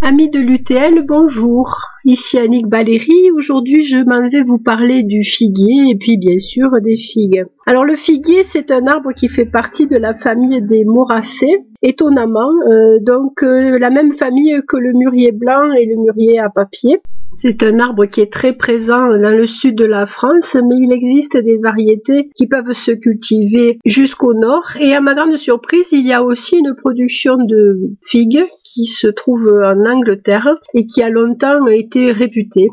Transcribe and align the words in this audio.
Amis 0.00 0.30
de 0.30 0.38
l'UTL, 0.38 1.04
bonjour. 1.04 1.76
Ici 2.04 2.38
Annick 2.38 2.68
Baléry. 2.68 3.32
Aujourd'hui, 3.34 3.82
je 3.82 3.96
m'en 3.96 4.28
vais 4.28 4.42
vous 4.42 4.58
parler 4.58 5.02
du 5.02 5.24
figuier 5.24 5.90
et 5.90 5.96
puis 5.96 6.16
bien 6.16 6.38
sûr 6.38 6.68
des 6.80 6.96
figues. 6.96 7.44
Alors 7.66 7.84
le 7.84 7.96
figuier, 7.96 8.44
c'est 8.44 8.70
un 8.70 8.86
arbre 8.86 9.12
qui 9.12 9.28
fait 9.28 9.44
partie 9.44 9.88
de 9.88 9.96
la 9.96 10.14
famille 10.14 10.62
des 10.62 10.84
moracées, 10.84 11.64
étonnamment, 11.82 12.48
euh, 12.70 13.00
donc 13.00 13.42
euh, 13.42 13.76
la 13.76 13.90
même 13.90 14.12
famille 14.12 14.60
que 14.68 14.76
le 14.76 14.92
mûrier 14.92 15.32
blanc 15.32 15.72
et 15.72 15.86
le 15.86 15.96
mûrier 15.96 16.38
à 16.38 16.48
papier. 16.48 17.00
C'est 17.34 17.62
un 17.62 17.78
arbre 17.78 18.06
qui 18.06 18.20
est 18.20 18.32
très 18.32 18.52
présent 18.52 19.08
dans 19.08 19.36
le 19.36 19.46
sud 19.46 19.76
de 19.76 19.84
la 19.84 20.06
France, 20.06 20.56
mais 20.56 20.76
il 20.76 20.92
existe 20.92 21.36
des 21.36 21.58
variétés 21.58 22.30
qui 22.34 22.48
peuvent 22.48 22.72
se 22.72 22.90
cultiver 22.90 23.78
jusqu'au 23.84 24.34
nord. 24.34 24.64
Et 24.80 24.94
à 24.94 25.00
ma 25.00 25.14
grande 25.14 25.36
surprise, 25.36 25.92
il 25.92 26.06
y 26.06 26.12
a 26.12 26.22
aussi 26.24 26.56
une 26.56 26.74
production 26.74 27.36
de 27.36 27.92
figues 28.02 28.44
qui 28.64 28.86
se 28.86 29.08
trouve 29.08 29.46
en 29.62 29.84
Angleterre 29.84 30.48
et 30.74 30.86
qui 30.86 31.02
a 31.02 31.10
longtemps 31.10 31.66
été 31.66 32.12
réputée. 32.12 32.68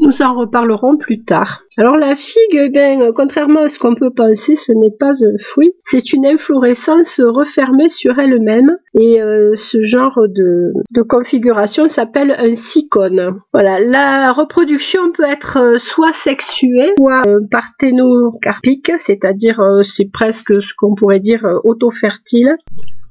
Nous 0.00 0.22
en 0.22 0.34
reparlerons 0.34 0.96
plus 0.96 1.22
tard. 1.24 1.62
Alors 1.76 1.96
la 1.96 2.16
figue, 2.16 2.72
eh 2.74 2.98
contrairement 3.14 3.64
à 3.64 3.68
ce 3.68 3.78
qu'on 3.78 3.94
peut 3.94 4.10
penser, 4.10 4.56
ce 4.56 4.72
n'est 4.72 4.96
pas 4.98 5.12
un 5.24 5.38
fruit, 5.38 5.72
c'est 5.84 6.14
une 6.14 6.24
inflorescence 6.24 7.20
refermée 7.20 7.90
sur 7.90 8.18
elle-même 8.18 8.76
et 8.98 9.20
euh, 9.20 9.54
ce 9.56 9.82
genre 9.82 10.18
de, 10.26 10.72
configuration 11.02 11.88
s'appelle 11.88 12.34
un 12.38 12.54
cycone. 12.54 13.40
Voilà, 13.52 13.78
la 13.80 14.32
reproduction 14.32 15.10
peut 15.10 15.24
être 15.24 15.58
euh, 15.58 15.78
soit 15.78 16.14
sexuée, 16.14 16.92
soit 16.96 17.22
euh, 17.26 17.40
parthénocarpique, 17.50 18.92
c'est-à-dire 18.96 19.60
c'est 19.82 20.10
presque 20.10 20.62
ce 20.62 20.72
qu'on 20.76 20.94
pourrait 20.94 21.20
dire 21.20 21.46
auto-fertile. 21.64 22.56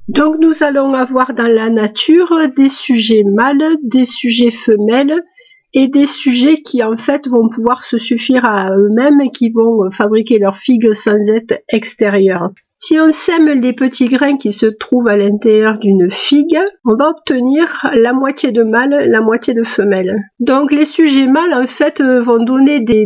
Donc 0.08 0.38
nous 0.40 0.64
allons 0.64 0.94
avoir 0.94 1.34
dans 1.34 1.46
la 1.46 1.70
nature 1.70 2.34
des 2.56 2.68
sujets 2.68 3.22
mâles, 3.22 3.76
des 3.84 4.04
sujets 4.04 4.50
femelles 4.50 5.22
et 5.72 5.88
des 5.88 6.06
sujets 6.06 6.56
qui 6.56 6.82
en 6.82 6.96
fait 6.96 7.28
vont 7.28 7.48
pouvoir 7.48 7.84
se 7.84 7.98
suffire 7.98 8.44
à 8.44 8.70
eux-mêmes 8.76 9.20
et 9.20 9.30
qui 9.30 9.50
vont 9.50 9.90
fabriquer 9.90 10.38
leurs 10.38 10.56
figues 10.56 10.92
sans 10.92 11.30
être 11.30 11.62
extérieures. 11.68 12.50
Si 12.82 12.98
on 12.98 13.12
sème 13.12 13.50
les 13.50 13.74
petits 13.74 14.08
grains 14.08 14.38
qui 14.38 14.52
se 14.52 14.64
trouvent 14.64 15.08
à 15.08 15.16
l'intérieur 15.18 15.78
d'une 15.78 16.10
figue, 16.10 16.58
on 16.86 16.94
va 16.94 17.10
obtenir 17.10 17.90
la 17.92 18.14
moitié 18.14 18.52
de 18.52 18.62
mâle, 18.62 19.06
la 19.10 19.20
moitié 19.20 19.52
de 19.52 19.64
femelle. 19.64 20.16
Donc 20.38 20.72
les 20.72 20.86
sujets 20.86 21.26
mâles 21.26 21.52
en 21.52 21.66
fait 21.66 22.00
vont 22.00 22.42
donner 22.42 22.80
des, 22.80 23.04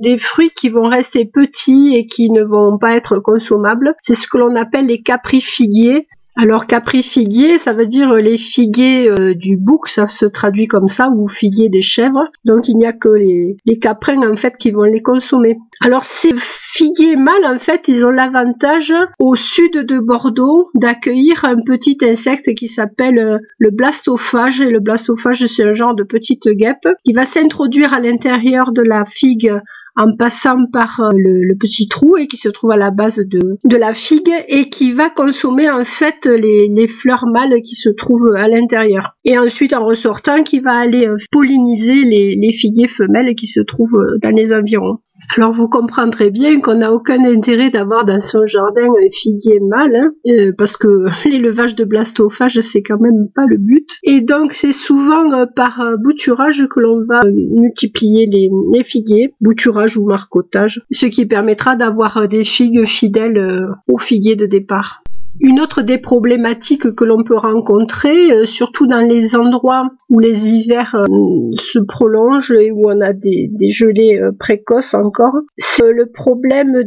des 0.00 0.16
fruits 0.16 0.52
qui 0.52 0.68
vont 0.68 0.88
rester 0.88 1.24
petits 1.24 1.96
et 1.96 2.06
qui 2.06 2.30
ne 2.30 2.44
vont 2.44 2.78
pas 2.78 2.94
être 2.94 3.18
consommables. 3.18 3.96
C'est 4.00 4.14
ce 4.14 4.28
que 4.28 4.38
l'on 4.38 4.54
appelle 4.54 4.86
les 4.86 5.02
caprifiguiers 5.02 6.06
alors 6.38 6.66
capri 6.66 7.02
figuier, 7.02 7.56
ça 7.56 7.72
veut 7.72 7.86
dire 7.86 8.12
les 8.12 8.36
figuiers 8.36 9.08
euh, 9.08 9.34
du 9.34 9.56
bouc, 9.56 9.88
ça 9.88 10.06
se 10.06 10.26
traduit 10.26 10.66
comme 10.66 10.88
ça, 10.88 11.08
ou 11.08 11.28
figuiers 11.28 11.70
des 11.70 11.80
chèvres. 11.80 12.28
Donc 12.44 12.68
il 12.68 12.76
n'y 12.76 12.84
a 12.84 12.92
que 12.92 13.08
les, 13.08 13.56
les 13.64 13.78
caprins 13.78 14.30
en 14.30 14.36
fait 14.36 14.58
qui 14.58 14.70
vont 14.70 14.82
les 14.82 15.00
consommer. 15.00 15.56
Alors 15.80 16.04
ces 16.04 16.34
figuiers 16.36 17.16
mâles 17.16 17.46
en 17.46 17.58
fait, 17.58 17.88
ils 17.88 18.04
ont 18.04 18.10
l'avantage 18.10 18.92
au 19.18 19.34
sud 19.34 19.78
de 19.78 19.98
Bordeaux 19.98 20.68
d'accueillir 20.74 21.46
un 21.46 21.56
petit 21.56 21.96
insecte 22.02 22.54
qui 22.54 22.68
s'appelle 22.68 23.18
euh, 23.18 23.38
le 23.58 23.70
blastophage. 23.70 24.60
Et 24.60 24.70
le 24.70 24.80
blastophage 24.80 25.46
c'est 25.46 25.64
un 25.64 25.72
genre 25.72 25.94
de 25.94 26.02
petite 26.02 26.48
guêpe 26.48 26.86
qui 27.04 27.12
va 27.12 27.24
s'introduire 27.24 27.94
à 27.94 28.00
l'intérieur 28.00 28.72
de 28.72 28.82
la 28.82 29.06
figue 29.06 29.54
en 29.96 30.14
passant 30.16 30.66
par 30.66 31.00
euh, 31.00 31.10
le, 31.14 31.56
petit 31.58 31.88
trou 31.88 32.16
et 32.16 32.28
qui 32.28 32.36
se 32.36 32.48
trouve 32.48 32.70
à 32.70 32.76
la 32.76 32.90
base 32.90 33.24
de, 33.26 33.76
la 33.76 33.94
figue 33.94 34.32
et 34.48 34.68
qui 34.68 34.92
va 34.92 35.10
consommer 35.10 35.70
en 35.70 35.84
fait 35.84 36.26
les, 36.26 36.86
fleurs 36.86 37.26
mâles 37.26 37.62
qui 37.62 37.74
se 37.74 37.88
trouvent 37.88 38.34
à 38.36 38.46
l'intérieur. 38.48 39.16
Et 39.24 39.38
ensuite 39.38 39.72
en 39.72 39.84
ressortant 39.84 40.42
qui 40.42 40.60
va 40.60 40.72
aller 40.72 41.06
euh, 41.06 41.16
polliniser 41.30 42.04
les, 42.04 42.36
les 42.36 42.52
figuiers 42.52 42.88
femelles 42.88 43.34
qui 43.34 43.46
se 43.46 43.60
trouvent 43.60 43.96
euh, 43.96 44.18
dans 44.22 44.34
les 44.34 44.52
environs. 44.52 44.98
Alors 45.36 45.52
vous 45.52 45.68
comprendrez 45.68 46.30
bien 46.30 46.60
qu'on 46.60 46.76
n'a 46.76 46.92
aucun 46.92 47.22
intérêt 47.24 47.70
d'avoir 47.70 48.04
dans 48.04 48.20
son 48.20 48.46
jardin 48.46 48.86
un 48.86 49.10
figuier 49.10 49.60
mâle, 49.60 49.96
hein, 49.96 50.10
euh, 50.28 50.52
parce 50.56 50.76
que 50.76 51.06
l'élevage 51.28 51.74
de 51.74 51.84
blastophage 51.84 52.60
c'est 52.60 52.82
quand 52.82 53.00
même 53.00 53.28
pas 53.34 53.44
le 53.46 53.56
but. 53.56 53.98
Et 54.02 54.20
donc 54.20 54.52
c'est 54.52 54.72
souvent 54.72 55.32
euh, 55.32 55.46
par 55.46 55.80
euh, 55.80 55.96
bouturage 55.96 56.66
que 56.68 56.80
l'on 56.80 57.04
va 57.06 57.22
multiplier 57.26 58.26
les, 58.26 58.48
les, 58.72 58.84
figuiers, 58.84 59.34
bouturage 59.40 59.96
ou 59.96 60.06
marcotage, 60.06 60.82
ce 60.90 61.06
qui 61.06 61.26
permettra 61.26 61.76
d'avoir 61.76 62.28
des 62.28 62.44
figues 62.44 62.86
fidèles 62.86 63.66
aux 63.88 63.98
figuiers 63.98 64.36
de 64.36 64.46
départ. 64.46 65.02
Une 65.40 65.60
autre 65.60 65.82
des 65.82 65.98
problématiques 65.98 66.94
que 66.94 67.04
l'on 67.04 67.22
peut 67.22 67.36
rencontrer, 67.36 68.32
euh, 68.32 68.44
surtout 68.46 68.86
dans 68.86 69.06
les 69.06 69.36
endroits 69.36 69.90
où 70.08 70.18
les 70.18 70.48
hivers 70.48 70.94
euh, 70.94 71.50
se 71.54 71.78
prolongent 71.78 72.52
et 72.52 72.70
où 72.70 72.88
on 72.88 73.00
a 73.00 73.12
des, 73.12 73.50
gelées 73.70 74.18
euh, 74.18 74.32
précoces 74.38 74.94
encore, 74.94 75.34
c'est 75.58 75.92
le 75.92 76.06
problème 76.06 76.84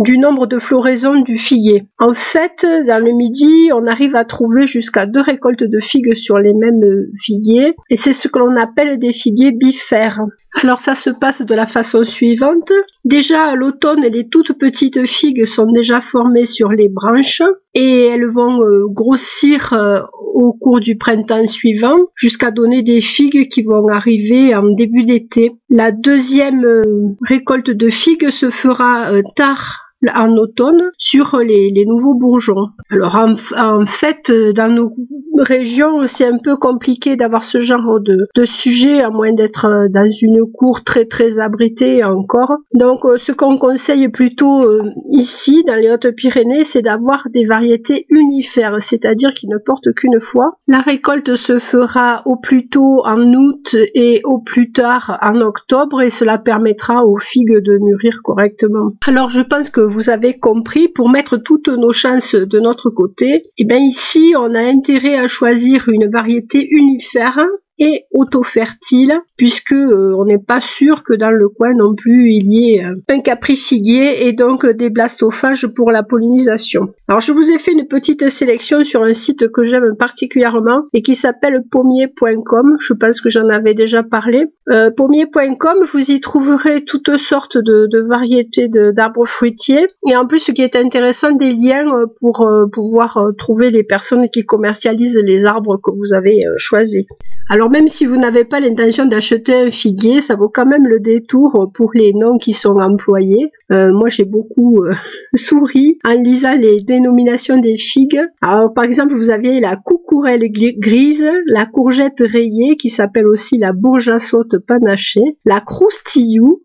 du 0.00 0.18
nombre 0.18 0.46
de 0.46 0.58
floraisons 0.58 1.20
du 1.20 1.38
figuier. 1.38 1.84
En 1.98 2.14
fait, 2.14 2.66
dans 2.86 3.04
le 3.04 3.12
midi, 3.12 3.70
on 3.74 3.86
arrive 3.86 4.16
à 4.16 4.24
trouver 4.24 4.66
jusqu'à 4.66 5.06
deux 5.06 5.20
récoltes 5.20 5.64
de 5.64 5.80
figues 5.80 6.14
sur 6.14 6.38
les 6.38 6.54
mêmes 6.54 6.84
figuiers 7.20 7.74
et 7.90 7.96
c'est 7.96 8.12
ce 8.12 8.28
que 8.28 8.38
l'on 8.38 8.56
appelle 8.56 8.98
des 8.98 9.12
figuiers 9.12 9.52
bifères. 9.52 10.20
Alors 10.60 10.80
ça 10.80 10.96
se 10.96 11.10
passe 11.10 11.42
de 11.42 11.54
la 11.54 11.66
façon 11.66 12.02
suivante. 12.02 12.72
Déjà 13.04 13.44
à 13.44 13.54
l'automne, 13.54 14.02
les 14.02 14.28
toutes 14.28 14.58
petites 14.58 15.06
figues 15.06 15.44
sont 15.44 15.70
déjà 15.70 16.00
formées 16.00 16.46
sur 16.46 16.70
les 16.70 16.88
branches 16.88 17.42
et 17.74 18.06
elles 18.06 18.26
vont 18.26 18.64
euh, 18.64 18.86
grossir 18.88 19.72
euh, 19.72 20.00
au 20.34 20.52
cours 20.52 20.80
du 20.80 20.96
printemps 20.96 21.46
suivant 21.46 21.96
jusqu'à 22.16 22.50
donner 22.50 22.82
des 22.82 23.00
figues 23.00 23.46
qui 23.48 23.62
vont 23.62 23.86
arriver 23.86 24.52
en 24.56 24.68
début 24.68 25.04
d'été. 25.04 25.52
La 25.70 25.92
deuxième 25.92 26.64
euh, 26.64 26.82
récolte 27.22 27.70
de 27.70 27.88
figues 27.88 28.30
se 28.30 28.50
fera 28.50 29.12
tard 29.36 29.87
en 30.14 30.36
automne 30.36 30.90
sur 30.98 31.38
les, 31.38 31.72
nouveaux 31.86 32.14
bourgeons. 32.14 32.68
Alors 32.90 33.16
en, 33.16 33.86
fait, 33.86 34.30
dans 34.54 34.72
nos 34.72 34.92
régions, 35.38 36.06
c'est 36.06 36.26
un 36.26 36.38
peu 36.38 36.56
compliqué 36.56 37.16
d'avoir 37.16 37.44
ce 37.44 37.60
genre 37.60 38.00
de, 38.00 38.26
sujet, 38.44 39.00
à 39.00 39.10
moins 39.10 39.32
d'être 39.32 39.66
euh, 39.66 39.88
dans 39.88 40.08
une 40.10 40.40
cour 40.52 40.84
très 40.84 41.04
très 41.04 41.38
abritée 41.38 42.04
encore. 42.04 42.52
Donc 42.74 43.04
euh, 43.04 43.16
ce 43.18 43.32
qu'on 43.32 43.56
conseille 43.56 44.08
plutôt 44.08 44.62
euh, 44.62 44.82
ici, 45.12 45.64
dans 45.66 45.74
les 45.74 45.90
Hautes-Pyrénées, 45.90 46.64
c'est 46.64 46.82
d'avoir 46.82 47.26
des 47.32 47.44
variétés 47.44 48.06
unifères, 48.10 48.80
c'est-à-dire 48.80 49.34
qui 49.34 49.48
ne 49.48 49.58
portent 49.58 49.92
qu'une 49.94 50.20
fois. 50.20 50.58
La 50.66 50.80
récolte 50.80 51.34
se 51.36 51.58
fera 51.58 52.22
au 52.26 52.36
plus 52.36 52.68
tôt 52.68 53.02
en 53.04 53.20
août 53.34 53.76
et 53.94 54.22
au 54.24 54.38
plus 54.38 54.72
tard 54.72 55.18
en 55.22 55.40
octobre 55.40 56.02
et 56.02 56.10
cela 56.10 56.38
permettra 56.38 57.04
aux 57.04 57.18
figues 57.18 57.62
de 57.62 57.78
mûrir 57.78 58.20
correctement. 58.22 58.92
Alors 59.06 59.30
je 59.30 59.42
pense 59.42 59.70
que 59.70 59.80
vous 59.88 60.10
avez 60.10 60.38
compris, 60.38 60.88
pour 60.88 61.08
mettre 61.08 61.36
toutes 61.36 61.68
nos 61.68 61.92
chances 61.92 62.34
de 62.34 62.60
notre 62.60 62.90
côté, 62.90 63.34
et 63.34 63.52
eh 63.58 63.64
bien 63.64 63.78
ici 63.78 64.34
on 64.36 64.54
a 64.54 64.60
intérêt 64.60 65.16
à 65.16 65.26
choisir 65.26 65.88
une 65.88 66.10
variété 66.10 66.66
unifère 66.70 67.38
et 67.78 68.04
auto-fertile 68.12 69.20
puisque 69.36 69.72
euh, 69.72 70.14
on 70.16 70.24
n'est 70.24 70.38
pas 70.38 70.60
sûr 70.60 71.04
que 71.04 71.14
dans 71.14 71.30
le 71.30 71.48
coin 71.48 71.72
non 71.74 71.94
plus 71.94 72.32
il 72.32 72.52
y 72.52 72.74
ait 72.74 72.84
euh, 72.84 72.96
un 73.08 73.20
caprifiguier 73.20 74.26
et 74.26 74.32
donc 74.32 74.66
des 74.66 74.90
blastophages 74.90 75.66
pour 75.66 75.90
la 75.90 76.02
pollinisation. 76.02 76.88
Alors 77.06 77.20
je 77.20 77.32
vous 77.32 77.50
ai 77.50 77.58
fait 77.58 77.72
une 77.72 77.86
petite 77.86 78.28
sélection 78.28 78.84
sur 78.84 79.02
un 79.02 79.12
site 79.12 79.50
que 79.50 79.64
j'aime 79.64 79.94
particulièrement 79.96 80.82
et 80.92 81.02
qui 81.02 81.14
s'appelle 81.14 81.62
pommier.com. 81.70 82.76
Je 82.80 82.92
pense 82.94 83.20
que 83.20 83.28
j'en 83.28 83.48
avais 83.48 83.74
déjà 83.74 84.02
parlé. 84.02 84.46
Euh, 84.70 84.90
pommier.com, 84.90 85.86
vous 85.92 86.10
y 86.10 86.20
trouverez 86.20 86.84
toutes 86.84 87.16
sortes 87.16 87.56
de, 87.56 87.88
de 87.90 88.00
variétés 88.00 88.68
d'arbres 88.68 89.26
fruitiers 89.26 89.86
et 90.08 90.16
en 90.16 90.26
plus 90.26 90.40
ce 90.40 90.52
qui 90.52 90.62
est 90.62 90.76
intéressant 90.76 91.30
des 91.32 91.52
liens 91.52 92.06
pour 92.20 92.48
pouvoir 92.72 93.18
trouver 93.38 93.70
les 93.70 93.84
personnes 93.84 94.28
qui 94.30 94.44
commercialisent 94.44 95.20
les 95.24 95.44
arbres 95.44 95.80
que 95.82 95.90
vous 95.90 96.12
avez 96.12 96.44
choisis. 96.56 97.04
Alors 97.48 97.67
même 97.68 97.88
si 97.88 98.06
vous 98.06 98.16
n'avez 98.16 98.44
pas 98.44 98.60
l'intention 98.60 99.06
d'acheter 99.06 99.54
un 99.54 99.70
figuier, 99.70 100.20
ça 100.20 100.36
vaut 100.36 100.48
quand 100.48 100.66
même 100.66 100.86
le 100.86 101.00
détour 101.00 101.70
pour 101.74 101.90
les 101.94 102.12
noms 102.12 102.38
qui 102.38 102.52
sont 102.52 102.76
employés. 102.78 103.50
Euh, 103.70 103.92
moi 103.92 104.08
j'ai 104.08 104.24
beaucoup 104.24 104.84
euh, 104.84 104.92
souri 105.34 105.98
en 106.04 106.12
lisant 106.12 106.54
les 106.54 106.80
dénominations 106.80 107.58
des 107.58 107.76
figues. 107.76 108.20
Alors 108.40 108.72
par 108.72 108.84
exemple 108.84 109.14
vous 109.14 109.30
aviez 109.30 109.60
la 109.60 109.76
coucourelle 109.76 110.44
grise, 110.50 111.28
la 111.46 111.66
courgette 111.66 112.20
rayée 112.20 112.76
qui 112.76 112.88
s'appelle 112.88 113.26
aussi 113.26 113.58
la 113.58 113.72
bourge 113.72 114.08
à 114.08 114.18
saute 114.18 114.58
panachée, 114.66 115.36
la 115.44 115.60
croustillou, 115.60 116.62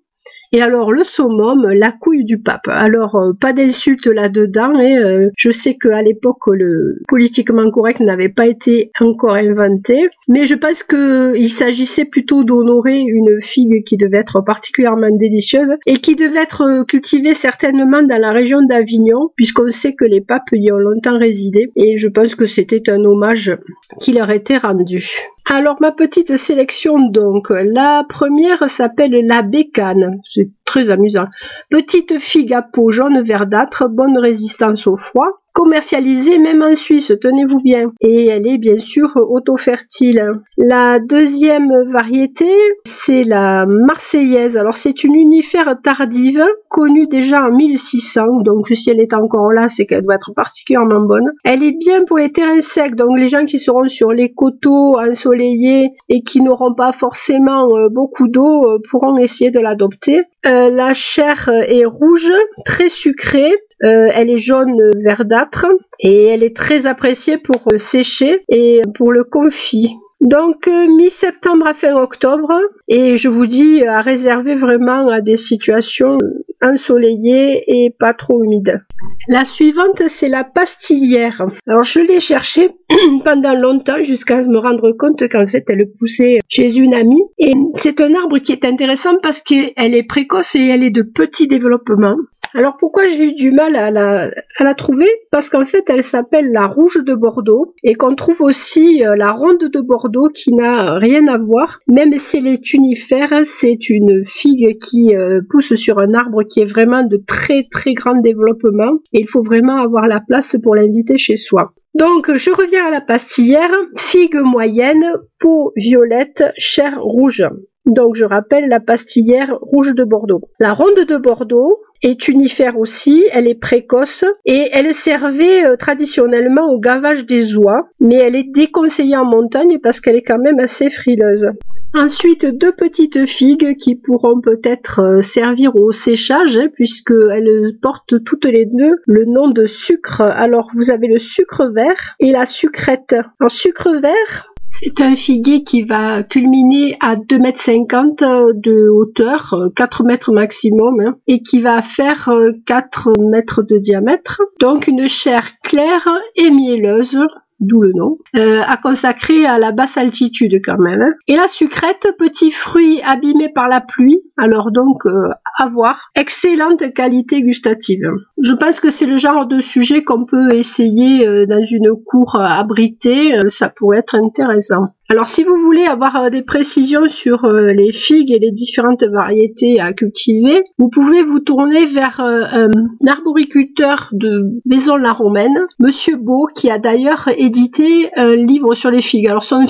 et 0.53 0.61
alors 0.61 0.94
le 0.94 1.03
summum, 1.03 1.67
la 1.73 1.91
couille 1.91 2.25
du 2.25 2.38
pape. 2.38 2.67
Alors 2.67 3.15
euh, 3.15 3.33
pas 3.33 3.53
d'insulte 3.53 4.05
là-dedans. 4.05 4.71
Hein, 4.75 5.29
je 5.35 5.50
sais 5.50 5.75
qu'à 5.75 6.03
l'époque 6.03 6.45
le 6.51 7.00
politiquement 7.07 7.69
correct 7.71 8.00
n'avait 8.00 8.29
pas 8.29 8.45
été 8.45 8.91
encore 9.01 9.35
inventé, 9.35 10.07
mais 10.27 10.45
je 10.45 10.53
pense 10.53 10.83
qu'il 10.83 11.50
s'agissait 11.50 12.05
plutôt 12.05 12.44
d'honorer 12.44 13.00
une 13.00 13.41
figue 13.41 13.83
qui 13.83 13.97
devait 13.97 14.19
être 14.19 14.41
particulièrement 14.41 15.09
délicieuse 15.17 15.73
et 15.88 15.97
qui 15.97 16.15
devait 16.15 16.44
être 16.44 16.61
euh, 16.61 16.83
cultivée 16.83 17.33
certainement 17.33 18.03
dans 18.03 18.21
la 18.21 18.31
région 18.31 18.61
d'Avignon, 18.61 19.31
puisqu'on 19.35 19.69
sait 19.69 19.95
que 19.95 20.05
les 20.05 20.21
papes 20.21 20.50
y 20.51 20.71
ont 20.71 20.77
longtemps 20.77 21.17
résidé. 21.17 21.71
Et 21.75 21.97
je 21.97 22.07
pense 22.07 22.35
que 22.35 22.45
c'était 22.45 22.91
un 22.91 23.03
hommage 23.03 23.57
qui 24.00 24.13
leur 24.13 24.29
était 24.29 24.57
rendu. 24.57 25.32
Alors 25.45 25.77
ma 25.81 25.91
petite 25.91 26.37
sélection 26.37 27.09
donc, 27.09 27.49
la 27.49 28.05
première 28.07 28.69
s'appelle 28.69 29.11
la 29.25 29.41
bécane, 29.41 30.21
c'est 30.29 30.49
très 30.65 30.89
amusant. 30.89 31.25
Petite 31.69 32.17
figue 32.19 32.53
à 32.53 32.61
peau 32.61 32.91
jaune 32.91 33.21
verdâtre, 33.21 33.89
bonne 33.89 34.17
résistance 34.17 34.87
au 34.87 34.95
froid 34.95 35.42
commercialisée 35.53 36.39
même 36.39 36.61
en 36.61 36.75
Suisse, 36.75 37.13
tenez-vous 37.21 37.59
bien. 37.63 37.91
Et 38.01 38.27
elle 38.27 38.47
est 38.47 38.57
bien 38.57 38.77
sûr 38.77 39.15
auto-fertile. 39.15 40.23
La 40.57 41.00
deuxième 41.00 41.91
variété, 41.91 42.51
c'est 42.85 43.23
la 43.23 43.65
marseillaise. 43.65 44.57
Alors 44.57 44.75
c'est 44.75 45.03
une 45.03 45.15
unifère 45.15 45.75
tardive, 45.81 46.44
connue 46.69 47.07
déjà 47.07 47.45
en 47.45 47.51
1600, 47.51 48.41
donc 48.44 48.67
si 48.69 48.89
elle 48.89 49.00
est 49.00 49.13
encore 49.13 49.51
là, 49.51 49.67
c'est 49.67 49.85
qu'elle 49.85 50.03
doit 50.03 50.15
être 50.15 50.33
particulièrement 50.33 51.05
bonne. 51.05 51.31
Elle 51.44 51.63
est 51.63 51.77
bien 51.77 52.03
pour 52.05 52.17
les 52.17 52.31
terrains 52.31 52.61
secs, 52.61 52.95
donc 52.95 53.17
les 53.17 53.29
gens 53.29 53.45
qui 53.45 53.59
seront 53.59 53.88
sur 53.88 54.11
les 54.11 54.33
coteaux 54.33 54.97
ensoleillés 55.00 55.91
et 56.09 56.23
qui 56.23 56.41
n'auront 56.41 56.73
pas 56.73 56.91
forcément 56.94 57.67
euh, 57.75 57.89
beaucoup 57.89 58.27
d'eau 58.27 58.67
euh, 58.67 58.79
pourront 58.89 59.17
essayer 59.17 59.51
de 59.51 59.59
l'adopter. 59.59 60.23
Euh, 60.45 60.69
la 60.69 60.94
chair 60.94 61.50
est 61.50 61.85
rouge, 61.85 62.31
très 62.65 62.89
sucrée, 62.89 63.53
euh, 63.83 64.07
elle 64.13 64.30
est 64.30 64.38
jaune 64.38 64.77
verdâtre 65.03 65.68
et 66.00 66.25
elle 66.25 66.44
est 66.44 66.56
très 66.56 66.88
appréciée 66.88 67.38
pour 67.38 67.68
sécher 67.77 68.41
et 68.50 68.81
pour 68.95 69.12
le 69.12 69.24
confit. 69.24 69.95
Donc 70.24 70.69
euh, 70.69 70.88
mi-septembre 70.88 71.68
à 71.68 71.74
fin 71.74 71.95
octobre 71.95 72.53
et 72.88 73.18
je 73.18 73.27
vous 73.27 73.45
dis 73.45 73.83
à 73.83 74.00
réserver 74.00 74.56
vraiment 74.56 75.09
à 75.09 75.19
des 75.19 75.35
situations 75.35 76.18
ensoleillées 76.62 77.62
et 77.68 77.89
pas 77.89 78.13
trop 78.13 78.41
humides. 78.41 78.85
La 79.27 79.44
suivante 79.44 80.03
c'est 80.07 80.29
la 80.29 80.45
pastillière. 80.45 81.45
Alors 81.68 81.83
je 81.83 82.00
l'ai 82.00 82.21
cherchée 82.21 82.69
pendant 83.25 83.53
longtemps 83.53 84.01
jusqu'à 84.01 84.41
me 84.44 84.59
rendre 84.59 84.94
compte 84.94 85.27
qu'en 85.27 85.45
fait 85.45 85.65
elle 85.68 85.91
poussait 86.00 86.39
chez 86.47 86.74
une 86.74 86.94
amie 86.94 87.24
et 87.38 87.51
c'est 87.75 88.00
un 88.00 88.15
arbre 88.15 88.38
qui 88.38 88.53
est 88.53 88.63
intéressant 88.63 89.18
parce 89.21 89.41
qu'elle 89.41 89.74
est 89.75 90.07
précoce 90.07 90.56
et 90.56 90.68
elle 90.68 90.83
est 90.83 90.91
de 90.91 91.01
petit 91.01 91.50
développement. 91.50 92.15
Alors 92.55 92.77
pourquoi 92.77 93.07
j'ai 93.07 93.29
eu 93.29 93.33
du 93.33 93.51
mal 93.51 93.75
à 93.75 93.89
la, 93.89 94.73
trouver? 94.75 95.09
Parce 95.31 95.50
qu'en 95.50 95.65
fait 95.65 95.83
elle 95.88 96.03
s'appelle 96.03 96.51
la 96.51 96.67
rouge 96.67 97.03
de 97.03 97.15
Bordeaux 97.15 97.73
et 97.83 97.95
qu'on 97.95 98.15
trouve 98.15 98.41
aussi 98.41 99.03
euh, 99.03 99.15
la 99.15 99.31
ronde 99.31 99.69
de 99.71 99.81
Bordeaux 99.81 100.29
qui 100.29 100.53
n'a 100.53 101.00
rien 101.00 101.27
à 101.27 101.39
voir. 101.39 101.79
Même 101.88 102.13
si 102.17 102.38
elle 102.38 102.47
est 102.47 102.73
unifère, 102.73 103.41
c'est 103.44 103.89
une 103.89 104.23
figue 104.25 104.77
qui 104.77 105.15
euh, 105.15 105.41
pousse 105.50 105.73
sur 105.73 105.97
un 105.97 106.13
arbre 106.13 106.44
qui 106.44 106.61
est 106.61 106.65
vraiment 106.65 107.03
de 107.03 107.17
très 107.17 107.67
très 107.71 107.95
grand 107.95 108.21
développement 108.21 109.00
et 109.13 109.21
il 109.21 109.27
faut 109.27 109.44
vraiment 109.44 109.77
avoir 109.77 110.07
la 110.07 110.21
place 110.21 110.55
pour 110.61 110.75
l'inviter 110.75 111.17
chez 111.17 111.38
soi. 111.38 111.73
Donc 111.95 112.35
je 112.35 112.50
reviens 112.51 112.85
à 112.85 112.91
la 112.91 113.01
pastillière, 113.01 113.71
figue 113.97 114.38
moyenne, 114.44 115.05
peau 115.39 115.71
violette, 115.75 116.44
chair 116.57 117.00
rouge. 117.01 117.44
Donc 117.85 118.15
je 118.15 118.25
rappelle 118.25 118.69
la 118.69 118.80
pastillière 118.80 119.57
rouge 119.62 119.94
de 119.94 120.03
Bordeaux. 120.03 120.41
La 120.59 120.74
ronde 120.74 121.06
de 121.07 121.18
Bordeaux, 121.18 121.80
est 122.03 122.27
unifère 122.27 122.77
aussi, 122.77 123.25
elle 123.31 123.47
est 123.47 123.59
précoce 123.59 124.25
et 124.45 124.69
elle 124.74 124.94
servait 124.94 125.65
euh, 125.65 125.77
traditionnellement 125.77 126.68
au 126.68 126.80
gavage 126.80 127.25
des 127.25 127.56
oies, 127.56 127.88
mais 128.00 128.15
elle 128.15 128.35
est 128.35 128.51
déconseillée 128.51 129.18
en 129.18 129.25
montagne 129.25 129.80
parce 129.81 130.01
qu'elle 130.01 130.18
est 130.18 130.21
quand 130.21 130.39
même 130.39 130.59
assez 130.59 130.89
frileuse. 130.89 131.47
Ensuite, 131.95 132.45
deux 132.45 132.71
petites 132.71 133.27
figues 133.27 133.77
qui 133.77 133.95
pourront 133.95 134.41
peut-être 134.41 135.00
euh, 135.00 135.21
servir 135.21 135.75
au 135.75 135.91
séchage, 135.91 136.57
hein, 136.57 136.68
puisqu'elles 136.74 137.77
portent 137.81 138.24
toutes 138.24 138.45
les 138.45 138.65
deux 138.65 138.95
le 139.06 139.25
nom 139.25 139.50
de 139.50 139.65
sucre. 139.65 140.21
Alors, 140.21 140.71
vous 140.75 140.89
avez 140.89 141.07
le 141.07 141.19
sucre 141.19 141.68
vert 141.68 142.15
et 142.19 142.31
la 142.31 142.45
sucrète. 142.45 143.15
En 143.39 143.47
sucre 143.47 143.91
vert, 144.01 144.52
c'est 144.73 145.01
un 145.01 145.15
figuier 145.15 145.63
qui 145.63 145.83
va 145.83 146.23
culminer 146.23 146.97
à 146.99 147.15
2,50 147.15 148.23
m 148.23 148.59
de 148.59 148.89
hauteur, 148.89 149.69
4 149.75 150.03
mètres 150.03 150.31
maximum, 150.33 150.99
hein, 150.99 151.15
et 151.27 151.43
qui 151.43 151.61
va 151.61 151.81
faire 151.83 152.31
4 152.65 153.13
mètres 153.19 153.61
de 153.61 153.77
diamètre. 153.77 154.41
Donc 154.59 154.87
une 154.87 155.07
chair 155.07 155.51
claire 155.63 156.07
et 156.35 156.49
mielleuse, 156.49 157.19
d'où 157.63 157.81
le 157.81 157.92
nom, 157.94 158.18
euh, 158.36 158.62
à 158.65 158.77
consacrer 158.77 159.45
à 159.45 159.60
la 159.60 159.71
basse 159.71 159.98
altitude 159.98 160.60
quand 160.63 160.77
même. 160.77 161.04
Et 161.27 161.36
la 161.36 161.48
sucrète, 161.48 162.07
petit 162.18 162.51
fruit 162.51 163.01
abîmé 163.06 163.50
par 163.50 163.68
la 163.68 163.81
pluie, 163.81 164.19
alors 164.38 164.71
donc 164.71 165.06
euh, 165.06 165.30
à 165.57 165.69
voir. 165.69 166.10
Excellente 166.15 166.94
qualité 166.94 167.42
gustative. 167.42 168.10
Je 168.42 168.54
pense 168.54 168.80
que 168.80 168.89
c'est 168.89 169.06
le 169.06 169.18
genre 169.18 169.45
de 169.45 169.60
sujet 169.60 170.04
qu'on 170.04 170.25
peut 170.25 170.54
essayer 170.54 171.27
euh, 171.27 171.45
dans 171.45 171.63
une 171.63 171.92
cour 172.06 172.36
abritée, 172.36 173.33
ça 173.48 173.69
pourrait 173.69 174.00
être 174.00 174.15
intéressant. 174.15 174.88
Alors 175.09 175.27
si 175.27 175.44
vous 175.44 175.57
voulez 175.57 175.83
avoir 175.83 176.15
euh, 176.15 176.29
des 176.29 176.44
précisions 176.44 177.09
sur 177.09 177.44
euh, 177.44 177.73
les 177.73 177.91
figues 177.91 178.31
et 178.31 178.39
les 178.39 178.51
différentes 178.51 179.03
variétés 179.03 179.81
à 179.81 179.91
cultiver, 179.91 180.63
vous 180.77 180.89
pouvez 180.89 181.23
vous 181.23 181.39
tourner 181.39 181.85
vers 181.85 182.21
euh, 182.21 182.44
un 182.51 183.07
arboriculteur 183.07 184.09
de 184.13 184.61
Maison-la-Romaine, 184.65 185.67
Monsieur 185.77 186.15
Beau, 186.15 186.47
qui 186.55 186.71
a 186.71 186.79
d'ailleurs 186.79 187.29
édité 187.38 188.09
un 188.15 188.35
livre 188.35 188.75
sur 188.75 188.91
les 188.91 189.01
figues. 189.01 189.27
Alors 189.27 189.44
son, 189.44 189.67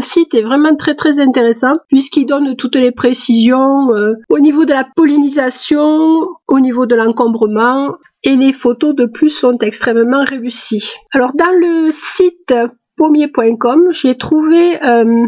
site 0.00 0.34
est 0.34 0.42
vraiment 0.42 0.76
très 0.76 0.94
très 0.94 1.18
intéressant 1.18 1.74
puisqu'il 1.88 2.26
donne 2.26 2.54
toutes 2.54 2.76
les 2.76 2.92
précisions 2.92 3.88
au 4.28 4.38
niveau 4.38 4.64
de 4.64 4.72
la 4.72 4.86
pollinisation, 4.96 6.28
au 6.46 6.60
niveau 6.60 6.86
de 6.86 6.94
l'encombrement, 6.94 7.96
et 8.22 8.36
les 8.36 8.52
photos 8.52 8.94
de 8.94 9.06
plus 9.06 9.30
sont 9.30 9.58
extrêmement 9.58 10.24
réussies. 10.24 10.94
Alors 11.12 11.32
dans 11.34 11.52
le 11.60 11.90
site 11.90 12.54
pommier.com, 12.96 13.88
j'ai 13.90 14.16
trouvé 14.16 14.82
euh, 14.82 15.26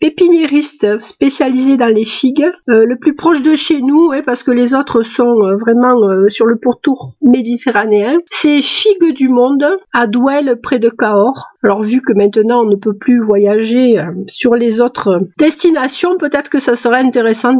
pépiniériste 0.00 1.00
spécialisé 1.00 1.76
dans 1.76 1.92
les 1.92 2.04
figues, 2.04 2.48
euh, 2.70 2.86
le 2.86 2.96
plus 2.98 3.14
proche 3.14 3.42
de 3.42 3.54
chez 3.54 3.82
nous, 3.82 4.12
parce 4.24 4.42
que 4.42 4.50
les 4.50 4.72
autres 4.72 5.02
sont 5.02 5.44
euh, 5.44 5.56
vraiment 5.56 5.94
sur 6.28 6.46
le 6.46 6.56
pourtour 6.56 7.14
méditerranéen. 7.20 8.18
C'est 8.30 8.62
Figues 8.62 9.14
du 9.14 9.28
Monde 9.28 9.66
à 9.92 10.06
Douel 10.06 10.58
près 10.62 10.78
de 10.78 10.88
Cahors. 10.88 11.48
Alors 11.62 11.82
vu 11.82 12.00
que 12.00 12.14
maintenant 12.14 12.62
on 12.62 12.68
ne 12.68 12.76
peut 12.76 12.96
plus 12.96 13.22
voyager 13.22 14.02
sur 14.26 14.54
les 14.54 14.80
autres 14.80 15.18
destinations, 15.38 16.16
peut-être 16.16 16.48
que 16.48 16.60
ça 16.60 16.76
serait 16.76 17.00
intéressant 17.00 17.58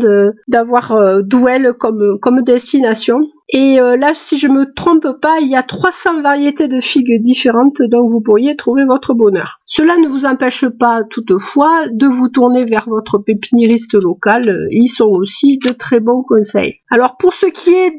d'avoir 0.48 1.22
Douel 1.22 1.74
comme, 1.74 2.18
comme 2.18 2.40
destination. 2.42 3.20
Et 3.52 3.80
euh, 3.80 3.96
là, 3.96 4.12
si 4.14 4.38
je 4.38 4.46
me 4.46 4.72
trompe 4.72 5.08
pas, 5.20 5.40
il 5.40 5.48
y 5.48 5.56
a 5.56 5.64
300 5.64 6.22
variétés 6.22 6.68
de 6.68 6.80
figues 6.80 7.20
différentes, 7.20 7.82
donc 7.82 8.08
vous 8.10 8.20
pourriez 8.20 8.54
trouver 8.54 8.84
votre 8.84 9.12
bonheur. 9.12 9.60
Cela 9.66 9.96
ne 9.96 10.08
vous 10.08 10.24
empêche 10.24 10.68
pas 10.68 11.02
toutefois 11.02 11.88
de 11.90 12.06
vous 12.06 12.28
tourner 12.28 12.64
vers 12.64 12.88
votre 12.88 13.18
pépiniériste 13.18 13.94
local. 13.94 14.68
Ils 14.70 14.88
sont 14.88 15.08
aussi 15.08 15.58
de 15.58 15.70
très 15.70 15.98
bons 15.98 16.22
conseils. 16.22 16.76
Alors 16.90 17.16
pour 17.16 17.34
ce 17.34 17.46
qui 17.46 17.70
est 17.70 17.96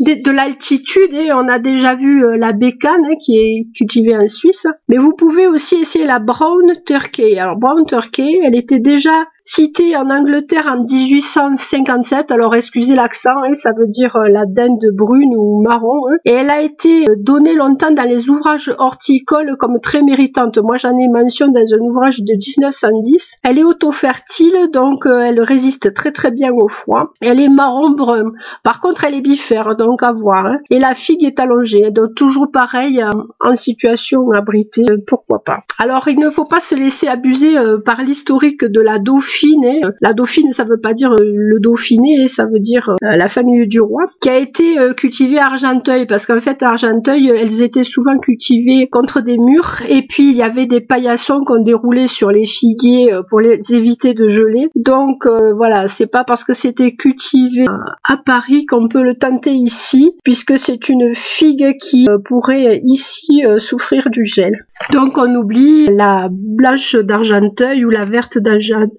de, 0.00 0.30
l'altitude, 0.30 1.12
et 1.12 1.32
on 1.32 1.48
a 1.48 1.58
déjà 1.58 1.96
vu 1.96 2.24
euh, 2.24 2.36
la 2.36 2.52
bécane 2.52 3.16
qui 3.20 3.38
est 3.38 3.66
cultivée 3.76 4.16
en 4.16 4.28
Suisse, 4.28 4.66
mais 4.88 4.98
vous 4.98 5.12
pouvez 5.12 5.48
aussi 5.48 5.76
essayer 5.76 6.06
la 6.06 6.20
brown 6.20 6.72
turkey. 6.84 7.38
Alors 7.38 7.56
brown 7.56 7.84
turkey, 7.86 8.40
elle 8.44 8.56
était 8.56 8.78
déjà 8.78 9.24
citée 9.46 9.96
en 9.96 10.10
Angleterre 10.10 10.66
en 10.66 10.84
1857. 10.84 12.30
Alors 12.30 12.54
excusez 12.54 12.94
l'accent, 12.94 13.42
hein, 13.46 13.54
ça 13.54 13.72
veut 13.72 13.86
dire 13.86 14.16
euh, 14.16 14.28
la 14.28 14.44
dinde 14.44 14.84
brune 14.92 15.34
ou 15.36 15.62
marron. 15.62 16.08
Hein. 16.10 16.16
et 16.24 16.32
elle 16.32 16.50
a 16.50 16.60
été 16.60 17.08
euh, 17.08 17.14
donnée 17.16 17.54
longtemps 17.54 17.92
dans 17.92 18.08
les 18.08 18.28
ouvrages 18.28 18.74
horticoles 18.76 19.56
comme 19.58 19.80
très 19.80 20.02
méritante. 20.02 20.58
Moi 20.58 20.76
j'en 20.76 20.98
ai 20.98 21.08
mention 21.08 21.48
dans 21.48 21.60
un 21.60 21.80
ouvrage 21.80 22.20
de 22.20 22.32
1910. 22.32 23.36
Elle 23.42 23.58
est 23.58 23.64
auto-fertile, 23.64 24.70
donc 24.72 25.06
elle 25.06 25.40
résiste 25.40 25.94
très 25.94 26.12
très 26.12 26.30
bien 26.30 26.50
au 26.52 26.68
froid. 26.68 27.12
Elle 27.22 27.40
est 27.40 27.48
marron 27.48 27.90
brun 27.90 28.26
par 28.62 28.80
contre, 28.80 29.04
elle 29.04 29.14
est 29.14 29.20
bifère, 29.20 29.76
donc 29.76 30.02
à 30.02 30.12
voir. 30.12 30.46
Hein. 30.46 30.58
Et 30.70 30.78
la 30.78 30.94
figue 30.94 31.24
est 31.24 31.38
allongée, 31.38 31.90
donc 31.90 32.14
toujours 32.14 32.50
pareil, 32.50 33.02
en, 33.40 33.56
situation 33.56 34.30
abritée, 34.32 34.84
pourquoi 35.06 35.42
pas. 35.42 35.60
Alors, 35.78 36.08
il 36.08 36.18
ne 36.18 36.30
faut 36.30 36.44
pas 36.44 36.60
se 36.60 36.74
laisser 36.74 37.08
abuser 37.08 37.56
euh, 37.56 37.78
par 37.78 38.02
l'historique 38.02 38.64
de 38.64 38.80
la 38.80 38.98
dauphine. 38.98 39.35
Hein. 39.44 39.90
La 40.00 40.12
dauphine, 40.12 40.52
ça 40.52 40.64
veut 40.64 40.80
pas 40.80 40.94
dire 40.94 41.12
euh, 41.12 41.16
le 41.20 41.60
dauphiné, 41.60 42.28
ça 42.28 42.44
veut 42.44 42.60
dire 42.60 42.90
euh, 43.02 43.16
la 43.16 43.28
famille 43.28 43.66
du 43.66 43.80
roi, 43.80 44.04
qui 44.20 44.28
a 44.28 44.38
été 44.38 44.76
cultivée 44.96 45.38
à 45.38 45.46
Argenteuil, 45.46 46.06
parce 46.06 46.26
qu'en 46.26 46.40
fait, 46.40 46.62
à 46.62 46.70
Argenteuil, 46.70 47.30
elles 47.30 47.62
étaient 47.62 47.84
souvent 47.84 48.16
cultivées 48.18 48.88
contre 48.90 49.20
des 49.20 49.38
murs, 49.38 49.82
et 49.88 50.02
puis 50.02 50.30
il 50.30 50.36
y 50.36 50.42
avait 50.42 50.66
des 50.66 50.80
paillassons 50.80 51.42
qu'on 51.44 51.62
déroulait 51.62 52.08
sur 52.08 52.30
les 52.30 52.46
figuiers 52.46 53.10
pour 53.28 53.40
les 53.40 53.60
éviter 53.72 54.14
de 54.14 54.28
geler. 54.28 54.68
Donc 54.74 55.26
voilà, 55.26 55.88
c'est 55.88 56.06
pas 56.06 56.24
parce 56.24 56.44
que 56.44 56.54
c'était 56.54 56.94
cultivé 56.94 57.64
à 58.04 58.16
Paris 58.16 58.66
qu'on 58.66 58.88
peut 58.88 59.02
le 59.02 59.14
tenter 59.14 59.52
ici, 59.52 60.12
puisque 60.24 60.58
c'est 60.58 60.88
une 60.88 61.14
figue 61.14 61.76
qui 61.78 62.06
euh, 62.08 62.18
pourrait 62.24 62.80
ici 62.84 63.44
euh, 63.44 63.58
souffrir 63.58 64.08
du 64.10 64.26
gel. 64.26 64.66
Donc 64.92 65.18
on 65.18 65.34
oublie 65.34 65.86
la 65.86 66.28
blanche 66.30 66.94
d'Argenteuil 66.96 67.84
ou 67.84 67.90
la 67.90 68.04
verte 68.04 68.38
d'Argenteuil 68.38 68.96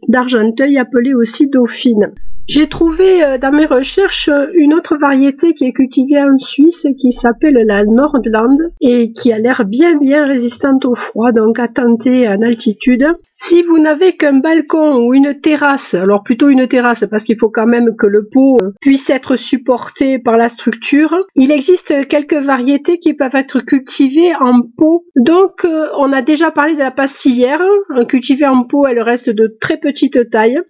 appelée 0.78 1.14
aussi 1.14 1.48
dauphine. 1.48 2.14
J'ai 2.48 2.70
trouvé 2.70 3.26
euh, 3.26 3.38
dans 3.38 3.52
mes 3.52 3.66
recherches 3.66 4.30
une 4.54 4.74
autre 4.74 4.98
variété 4.98 5.54
qui 5.54 5.66
est 5.66 5.74
cultivée 5.74 6.22
en 6.22 6.38
Suisse 6.38 6.88
qui 6.98 7.12
s'appelle 7.12 7.62
la 7.68 7.84
Nordland 7.84 8.72
et 8.80 9.12
qui 9.12 9.34
a 9.34 9.38
l'air 9.38 9.66
bien 9.66 9.98
bien 9.98 10.26
résistante 10.26 10.86
au 10.86 10.96
froid, 10.96 11.34
donc 11.34 11.60
à 11.60 11.68
tenter 11.68 12.26
en 12.26 12.42
altitude. 12.42 13.06
Si 13.38 13.64
vous 13.64 13.80
n'avez 13.80 14.16
qu'un 14.16 14.40
balcon 14.40 15.06
ou 15.06 15.14
une 15.14 15.42
terrasse, 15.42 15.94
alors 15.94 16.24
plutôt 16.24 16.48
une 16.48 16.70
terrasse 16.70 17.04
parce 17.12 17.26
qu'il 17.26 17.38
faut 17.38 17.50
quand 17.50 17.68
même 17.68 17.98
que 17.98 18.08
le 18.08 18.30
pot 18.30 18.58
euh, 18.62 18.72
puisse 18.80 19.10
être 19.10 19.36
supporté 19.36 20.18
par 20.18 20.38
la 20.38 20.48
structure, 20.48 21.18
il 21.36 21.52
existe 21.52 22.08
quelques 22.08 22.34
variétés 22.34 22.98
qui 22.98 23.14
peuvent 23.14 23.36
être 23.36 23.60
cultivées 23.60 24.34
en 24.40 24.62
pot. 24.62 25.04
Donc 25.18 25.66
euh, 25.66 25.88
on 25.98 26.14
a 26.14 26.22
déjà 26.22 26.50
parlé 26.52 26.76
de 26.76 26.80
la 26.80 26.92
pastillière, 26.92 27.62
cultivée 28.08 28.48
en 28.48 28.64
pot 28.64 28.88
elle 28.88 29.02
reste 29.02 29.30
de 29.30 29.54
très 29.60 29.76
petite 29.76 30.30
taille. 30.30 30.62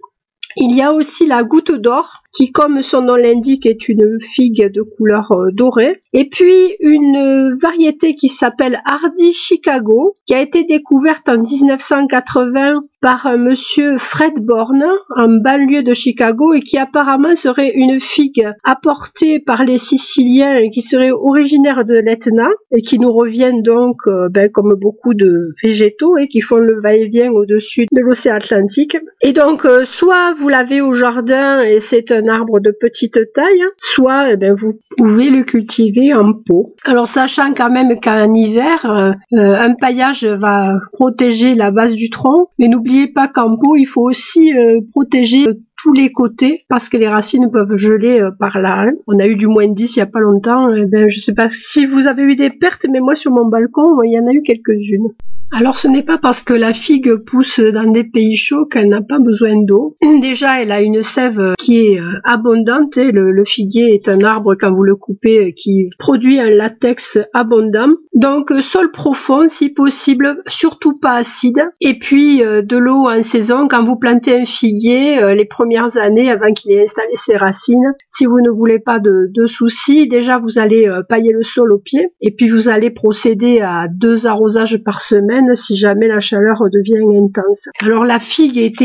Il 0.60 0.76
y 0.76 0.82
a 0.82 0.92
aussi 0.92 1.28
la 1.28 1.44
goutte 1.44 1.72
d'or, 1.72 2.24
qui 2.34 2.52
comme 2.52 2.82
son 2.82 3.04
nom 3.04 3.16
l'indique 3.16 3.68
est 3.68 3.90
une 3.90 4.18
figue 4.22 4.72
de 4.72 4.82
couleur 4.82 5.32
euh, 5.32 5.52
dorée. 5.52 6.02
Et 6.14 6.28
puis 6.28 6.76
une 6.80 7.56
variété 7.62 8.16
qui 8.16 8.28
s'appelle 8.28 8.82
Hardy 8.84 9.34
Chicago, 9.34 10.16
qui 10.26 10.34
a 10.34 10.42
été 10.42 10.64
découverte 10.64 11.30
en 11.30 11.38
1980 11.38 12.82
par 13.02 13.28
un 13.28 13.38
monsieur 13.38 13.98
Fred 13.98 14.40
Bourne 14.40 14.86
en 15.16 15.28
banlieue 15.28 15.84
de 15.84 15.94
Chicago 15.94 16.54
et 16.54 16.62
qui 16.62 16.78
apparemment 16.78 17.36
serait 17.36 17.72
une 17.76 18.00
figue 18.00 18.50
apportée 18.64 19.40
par 19.40 19.64
les 19.64 19.78
Siciliens 19.78 20.56
et 20.56 20.70
qui 20.72 20.82
serait 20.82 21.12
originaire 21.12 21.86
de 21.86 21.96
l'Etna 21.96 22.48
et 22.72 22.82
qui 22.82 22.98
nous 22.98 23.12
reviennent 23.12 23.62
donc 23.62 23.98
euh, 24.08 24.30
ben, 24.30 24.50
comme 24.50 24.76
beaucoup 24.76 25.14
de 25.14 25.48
végétaux 25.64 26.18
et 26.18 26.28
qui 26.28 26.42
font 26.42 26.58
le 26.58 26.82
va-et-vient 26.82 27.32
au-dessus 27.32 27.86
de 27.92 28.02
l'océan 28.02 28.36
Atlantique. 28.36 28.98
Et 29.22 29.34
donc 29.34 29.66
euh, 29.66 29.86
soit 29.86 30.34
vous 30.34 30.50
l'avez 30.50 30.82
au 30.82 30.94
jardin 30.94 31.62
et 31.62 31.80
c'est 31.80 32.12
un 32.12 32.28
arbre 32.28 32.60
de 32.60 32.72
petite 32.72 33.20
taille, 33.34 33.64
soit 33.78 34.32
eh 34.32 34.38
ben, 34.38 34.54
vous 34.54 34.80
pouvez 34.98 35.30
le 35.30 35.44
cultiver 35.44 36.14
en 36.14 36.34
pot. 36.34 36.76
Alors 36.84 37.08
sachant 37.08 37.54
quand 37.54 37.70
même 37.70 38.00
qu'en 38.00 38.34
hiver, 38.34 38.86
euh, 38.86 39.14
un 39.32 39.74
paillage 39.76 40.26
va 40.26 40.74
protéger 40.94 41.56
la 41.56 41.72
base 41.72 41.94
du 41.94 42.10
tronc, 42.10 42.48
mais 42.58 42.68
n'oubliez 42.68 42.87
pas 43.14 43.28
qu'en 43.28 43.58
pot, 43.58 43.76
il 43.76 43.86
faut 43.86 44.04
aussi 44.04 44.54
euh, 44.54 44.80
protéger 44.92 45.48
euh, 45.48 45.54
tous 45.82 45.94
les 45.94 46.12
côtés 46.12 46.66
parce 46.70 46.90
que 46.90 46.98
les 46.98 47.08
racines 47.08 47.50
peuvent 47.52 47.76
geler 47.76 48.20
par 48.40 48.60
là. 48.60 48.90
On 49.08 49.20
a 49.20 49.28
eu 49.28 49.36
du 49.36 49.48
moins 49.48 49.72
10 49.72 49.96
il 49.96 50.00
y 50.00 50.02
a 50.02 50.08
pas 50.08 50.20
longtemps. 50.20 50.74
Eh 50.74 50.86
ben, 50.86 51.08
je 51.10 51.20
sais 51.20 51.34
pas 51.34 51.50
si 51.52 51.86
vous 51.86 52.08
avez 52.08 52.24
eu 52.24 52.36
des 52.36 52.50
pertes, 52.50 52.86
mais 52.90 53.00
moi 53.00 53.16
sur 53.16 53.32
mon 53.32 53.48
balcon, 53.48 54.02
il 54.04 54.14
y 54.14 54.20
en 54.20 54.26
a 54.28 54.34
eu 54.34 54.42
quelques-unes. 54.42 55.10
Alors 55.54 55.78
ce 55.78 55.88
n'est 55.88 56.04
pas 56.04 56.18
parce 56.18 56.44
que 56.44 56.54
la 56.54 56.74
figue 56.74 57.16
pousse 57.26 57.60
dans 57.60 57.90
des 57.90 58.04
pays 58.04 58.36
chauds 58.36 58.66
qu'elle 58.66 58.90
n'a 58.90 59.02
pas 59.02 59.20
besoin 59.20 59.54
d'eau. 59.64 59.96
Déjà, 60.22 60.62
elle 60.62 60.74
a 60.74 60.82
une 60.82 61.02
sève 61.02 61.54
qui 61.58 61.78
est 61.78 62.02
euh, 62.02 62.20
abondante. 62.26 62.98
Le, 62.98 63.46
figuier 63.46 63.94
est 63.94 64.10
un 64.10 64.24
arbre 64.24 64.56
quand 64.56 64.74
vous 64.74 64.84
le 64.84 64.96
coupez 64.96 65.54
qui 65.54 65.90
produit 66.00 66.40
un 66.40 66.50
latex 66.50 67.18
abondant. 67.34 67.88
Donc 68.14 68.52
euh, 68.52 68.60
sol 68.60 68.92
profond 68.92 69.48
si 69.48 69.70
possible, 69.70 70.44
surtout 70.48 71.00
pas 71.00 71.16
acide. 71.16 71.64
Et 71.80 71.98
puis 71.98 72.44
euh, 72.44 72.62
de 72.62 72.78
l'eau 72.78 73.08
en 73.08 73.24
saison 73.24 73.70
quand 73.70 73.86
vous 73.86 73.96
plantez 73.96 74.42
un 74.42 74.46
figuier 74.46 75.34
les 75.34 75.46
premières 75.46 75.98
années 75.98 76.30
avant 76.30 76.52
qu'il 76.52 76.72
ait 76.74 76.84
installé 76.84 77.16
ses 77.16 77.38
racines. 77.38 77.94
Si 78.10 78.26
vous 78.26 78.42
ne 78.42 78.50
voulez 78.50 78.80
pas 78.80 79.00
de 79.00 79.48
soucis, 79.48 80.10
déjà 80.10 80.40
vous 80.40 80.60
allez 80.60 80.90
pailler 81.08 81.32
le 81.32 81.44
sol 81.44 81.72
au 81.72 81.80
pied 81.80 82.10
et 82.22 82.32
puis 82.32 82.50
vous 82.50 82.68
allez 82.68 82.90
procéder 82.90 83.62
à 83.62 83.88
deux 83.88 84.28
arrosages 84.28 84.84
par 84.84 85.02
semaine 85.02 85.37
si 85.54 85.76
jamais 85.76 86.08
la 86.08 86.20
chaleur 86.20 86.64
devient 86.72 87.04
intense. 87.24 87.70
Alors 87.80 88.06
la 88.06 88.20
figue 88.20 88.58
est, 88.58 88.82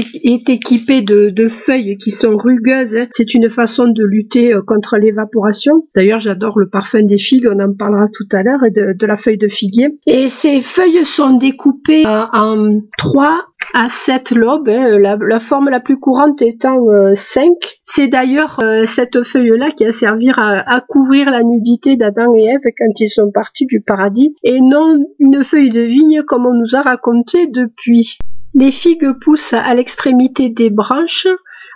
équipée 0.49 1.03
de, 1.03 1.49
feuilles 1.49 1.97
qui 1.99 2.11
sont 2.11 2.37
rugueuses. 2.37 2.99
C'est 3.11 3.35
une 3.35 3.49
façon 3.49 3.89
de 3.89 4.05
lutter 4.05 4.55
euh, 4.55 4.63
contre 4.63 4.97
l'évaporation. 4.97 5.87
D'ailleurs, 5.95 6.19
j'adore 6.19 6.59
le 6.59 6.69
parfum 6.69 7.03
des 7.03 7.19
figues, 7.19 7.49
on 7.51 7.61
en 7.61 7.73
parlera 7.73 8.07
tout 8.13 8.29
à 8.33 8.43
l'heure, 8.43 8.65
et 8.65 8.71
de, 8.71 9.07
la 9.07 9.17
feuille 9.17 9.39
de 9.39 9.49
figuier. 9.49 9.89
Et 10.07 10.29
ces 10.29 10.61
feuilles 10.61 11.05
sont 11.05 11.37
découpées 11.37 12.05
en 12.07 12.81
trois 12.97 13.47
à 13.73 13.89
7 13.89 14.33
lobes, 14.33 14.69
hein. 14.69 14.99
la, 14.99 15.41
forme 15.41 15.69
la 15.69 15.81
plus 15.81 15.99
courante 15.99 16.43
étant 16.43 16.77
5. 17.15 17.49
Euh, 17.49 17.55
C'est 17.83 18.09
d'ailleurs 18.09 18.61
cette 18.87 19.23
feuille-là 19.23 19.71
qui 19.71 19.85
a 19.85 19.93
servi 19.93 20.31
à, 20.31 20.63
à, 20.67 20.81
couvrir 20.81 21.31
la 21.31 21.43
nudité 21.43 21.97
d'Adam 21.97 22.35
et 22.35 22.45
Ève 22.45 22.73
quand 22.79 23.01
ils 23.01 23.09
sont 23.09 23.31
partis 23.33 23.67
du 23.67 23.81
paradis, 23.81 24.35
et 24.43 24.61
non 24.61 24.95
une 25.19 25.43
feuille 25.45 25.71
de 25.71 25.81
vigne 25.81 26.23
comme 26.23 26.47
on 26.47 26.55
nous 26.55 26.77
a 26.77 26.83
raconté 26.83 27.47
depuis. 27.47 28.19
Les 28.55 28.71
figues 28.71 29.13
poussent 29.21 29.55
à 29.55 29.75
l'extrémité 29.75 30.51
des 30.51 30.69
branches. 30.69 31.27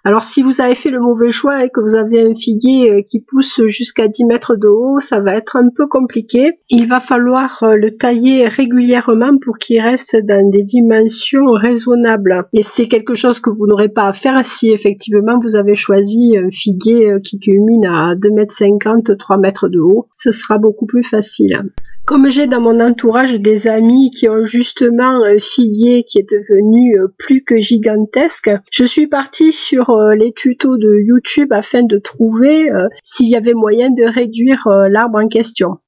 Alors 0.07 0.23
si 0.23 0.45
vous 0.45 0.61
avez 0.61 0.77
fait 0.77 0.91
le 0.91 1.01
mauvais 1.01 1.33
choix 1.33 1.65
et 1.65 1.69
que 1.69 1.81
vous 1.81 1.97
avez 1.97 2.25
un 2.25 2.37
figuier 2.37 2.93
euh, 2.93 3.03
qui 3.03 3.19
pousse 3.19 3.61
jusqu'à 3.67 4.07
10 4.07 4.27
mètres 4.27 4.55
de 4.55 4.69
haut, 4.69 5.01
ça 5.01 5.19
va 5.19 5.35
être 5.35 5.57
un 5.57 5.69
peu 5.75 5.89
compliqué. 5.89 6.61
Il 6.69 6.87
va 6.87 7.01
falloir 7.01 7.65
euh, 7.65 7.75
le 7.75 7.97
tailler 7.97 8.47
régulièrement 8.47 9.37
pour 9.45 9.59
qu'il 9.59 9.81
reste 9.81 10.15
dans 10.25 10.49
des 10.49 10.63
dimensions 10.63 11.47
raisonnables. 11.47 12.47
Et 12.53 12.63
c'est 12.63 12.87
quelque 12.87 13.15
chose 13.15 13.41
que 13.41 13.51
vous 13.51 13.67
n'aurez 13.67 13.89
pas 13.89 14.07
à 14.07 14.13
faire 14.13 14.47
si 14.47 14.71
effectivement 14.71 15.41
vous 15.43 15.57
avez 15.57 15.75
choisi 15.75 16.39
un 16.39 16.53
figuier 16.53 17.11
euh, 17.11 17.19
qui 17.19 17.41
culmine 17.41 17.87
à 17.87 18.15
2 18.15 18.31
mètres 18.31 18.55
50, 18.55 19.19
3 19.19 19.39
mètres 19.39 19.67
de 19.67 19.81
haut. 19.81 20.07
Ce 20.15 20.31
sera 20.31 20.59
beaucoup 20.59 20.87
plus 20.87 21.03
facile. 21.03 21.65
Comme 22.07 22.31
j'ai 22.31 22.47
dans 22.47 22.61
mon 22.61 22.79
entourage 22.79 23.35
des 23.35 23.67
amis 23.67 24.13
qui 24.13 24.29
ont 24.29 24.45
justement 24.45 25.25
un 25.25 25.41
figuier 25.41 26.05
qui 26.05 26.21
est 26.21 26.31
devenu 26.31 26.97
euh, 26.97 27.09
plus 27.19 27.43
que 27.43 27.57
gigantesque, 27.57 28.49
je 28.71 28.85
suis 28.85 29.09
partie 29.09 29.51
sur 29.51 29.91
euh, 29.91 30.15
les 30.15 30.33
tutos 30.33 30.77
de 30.77 31.01
YouTube 31.05 31.53
afin 31.53 31.83
de 31.83 31.99
trouver 31.99 32.71
euh, 32.71 32.87
s'il 33.03 33.29
y 33.29 33.35
avait 33.35 33.55
moyen 33.55 33.91
de 33.91 34.05
réduire 34.05 34.69
l'arbre 34.89 35.19
en 35.21 35.27
question. 35.27 35.79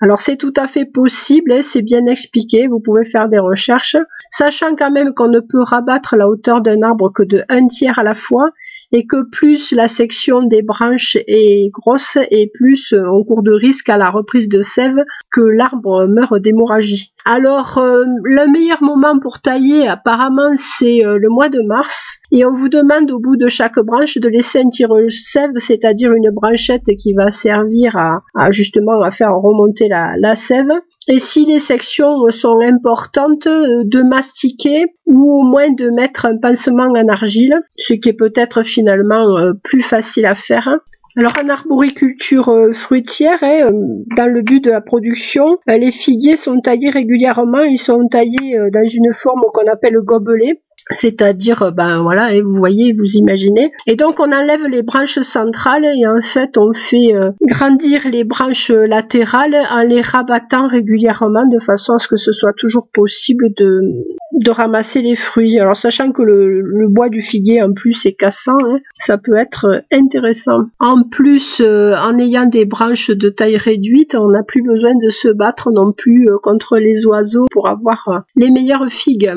Alors 0.00 0.18
c'est 0.18 0.38
tout 0.38 0.54
à 0.56 0.66
fait 0.66 0.86
possible, 0.86 1.52
hein, 1.52 1.60
c'est 1.62 1.82
bien 1.82 2.06
expliqué, 2.06 2.66
vous 2.66 2.80
pouvez 2.80 3.04
faire 3.04 3.28
des 3.28 3.38
recherches, 3.38 3.96
sachant 4.30 4.74
quand 4.74 4.90
même 4.90 5.14
qu'on 5.14 5.28
ne 5.28 5.40
peut 5.40 5.62
rabattre 5.62 6.16
la 6.16 6.26
hauteur 6.26 6.62
d'un 6.62 6.82
arbre 6.82 7.12
que 7.12 7.22
de 7.22 7.44
un 7.48 7.68
tiers 7.68 8.00
à 8.00 8.02
la 8.02 8.16
fois 8.16 8.50
et 8.92 9.06
que 9.06 9.28
plus 9.30 9.72
la 9.72 9.88
section 9.88 10.42
des 10.42 10.62
branches 10.62 11.16
est 11.26 11.70
grosse 11.70 12.18
et 12.30 12.50
plus 12.52 12.92
euh, 12.92 13.02
on 13.10 13.24
court 13.24 13.42
de 13.42 13.52
risque 13.52 13.88
à 13.88 13.96
la 13.96 14.10
reprise 14.10 14.48
de 14.48 14.62
sève 14.62 14.96
que 15.30 15.40
l'arbre 15.40 16.06
meurt 16.06 16.40
d'hémorragie. 16.40 17.12
Alors 17.24 17.78
euh, 17.78 18.04
le 18.24 18.50
meilleur 18.50 18.82
moment 18.82 19.18
pour 19.18 19.40
tailler 19.40 19.86
apparemment 19.86 20.52
c'est 20.54 21.04
euh, 21.04 21.18
le 21.18 21.28
mois 21.28 21.48
de 21.48 21.60
mars 21.60 22.18
et 22.32 22.44
on 22.44 22.52
vous 22.52 22.68
demande 22.68 23.10
au 23.10 23.18
bout 23.18 23.36
de 23.36 23.48
chaque 23.48 23.78
branche 23.78 24.18
de 24.18 24.28
laisser 24.28 24.60
un 24.60 24.68
tireuse 24.68 25.20
sève, 25.20 25.52
c'est-à-dire 25.56 26.12
une 26.12 26.30
branchette 26.30 26.96
qui 26.98 27.12
va 27.12 27.30
servir 27.30 27.96
à, 27.96 28.50
justement 28.50 29.00
à 29.02 29.10
faire 29.10 29.34
remonter 29.34 29.88
la 29.88 30.34
sève 30.34 30.70
et 31.08 31.18
si 31.18 31.46
les 31.46 31.58
sections 31.58 32.28
sont 32.30 32.60
importantes, 32.60 33.46
euh, 33.46 33.82
de 33.84 34.02
mastiquer 34.02 34.84
ou 35.06 35.40
au 35.40 35.42
moins 35.42 35.72
de 35.72 35.90
mettre 35.90 36.26
un 36.26 36.36
pansement 36.36 36.92
en 36.94 37.08
argile, 37.08 37.54
ce 37.78 37.94
qui 37.94 38.10
est 38.10 38.14
peut-être 38.14 38.62
finalement 38.62 39.38
euh, 39.38 39.52
plus 39.62 39.82
facile 39.82 40.26
à 40.26 40.34
faire. 40.34 40.76
Alors 41.16 41.32
en 41.42 41.48
arboriculture 41.48 42.50
euh, 42.50 42.72
fruitière, 42.72 43.38
hein, 43.42 43.70
dans 44.16 44.32
le 44.32 44.42
but 44.42 44.62
de 44.62 44.70
la 44.70 44.80
production, 44.80 45.58
les 45.66 45.90
figuiers 45.90 46.36
sont 46.36 46.60
taillés 46.60 46.90
régulièrement, 46.90 47.62
ils 47.62 47.78
sont 47.78 48.06
taillés 48.06 48.58
dans 48.72 48.86
une 48.86 49.12
forme 49.12 49.42
qu'on 49.52 49.66
appelle 49.66 49.98
gobelet 50.02 50.60
c'est-à-dire 50.92 51.62
euh, 51.62 51.70
ben 51.70 52.02
voilà 52.02 52.34
et 52.34 52.42
vous 52.42 52.54
voyez 52.54 52.92
vous 52.92 53.16
imaginez. 53.16 53.72
Et 53.86 53.96
donc 53.96 54.20
on 54.20 54.32
enlève 54.32 54.66
les 54.66 54.82
branches 54.82 55.20
centrales 55.20 55.84
et 55.84 56.06
en 56.06 56.22
fait 56.22 56.56
on 56.58 56.72
fait 56.72 57.14
euh, 57.14 57.30
grandir 57.42 58.08
les 58.08 58.24
branches 58.24 58.70
latérales 58.70 59.56
en 59.70 59.82
les 59.82 60.00
rabattant 60.00 60.68
régulièrement 60.68 61.46
de 61.46 61.58
façon 61.58 61.94
à 61.94 61.98
ce 61.98 62.08
que 62.08 62.16
ce 62.16 62.32
soit 62.32 62.52
toujours 62.56 62.88
possible 62.92 63.48
de 63.56 64.50
ramasser 64.50 65.02
les 65.02 65.16
fruits. 65.16 65.58
Alors 65.58 65.76
sachant 65.76 66.12
que 66.12 66.22
le, 66.22 66.88
bois 66.88 67.08
du 67.08 67.20
figuier 67.20 67.62
en 67.62 67.72
plus 67.72 68.04
est 68.06 68.14
cassant 68.14 68.58
hein, 68.58 68.78
ça 68.94 69.16
peut 69.16 69.36
être 69.36 69.84
intéressant. 69.92 70.64
En 70.80 71.02
plus 71.04 71.60
euh, 71.60 71.94
en 71.96 72.18
ayant 72.18 72.46
des 72.46 72.64
branches 72.64 73.10
de 73.10 73.28
taille 73.28 73.56
réduite 73.56 74.14
on 74.14 74.28
n'a 74.30 74.42
plus 74.42 74.62
besoin 74.62 74.94
de 74.94 75.10
se 75.10 75.28
battre 75.28 75.70
non 75.70 75.92
plus 75.92 76.28
contre 76.42 76.78
les 76.78 77.06
oiseaux 77.06 77.46
pour 77.50 77.68
avoir 77.68 78.24
les 78.36 78.50
meilleures 78.50 78.88
figues 78.88 79.30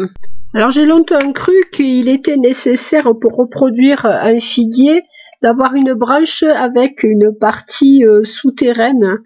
alors 0.54 0.70
j'ai 0.70 0.86
longtemps 0.86 1.32
cru 1.34 1.54
qu'il 1.72 2.08
était 2.08 2.38
nécessaire 2.38 3.12
pour 3.20 3.36
reproduire 3.36 4.06
un 4.06 4.40
figuier 4.40 5.02
d'avoir 5.42 5.74
une 5.74 5.94
branche 5.94 6.44
avec 6.44 7.04
une 7.04 7.36
partie 7.38 8.06
euh, 8.06 8.24
souterraine 8.24 9.18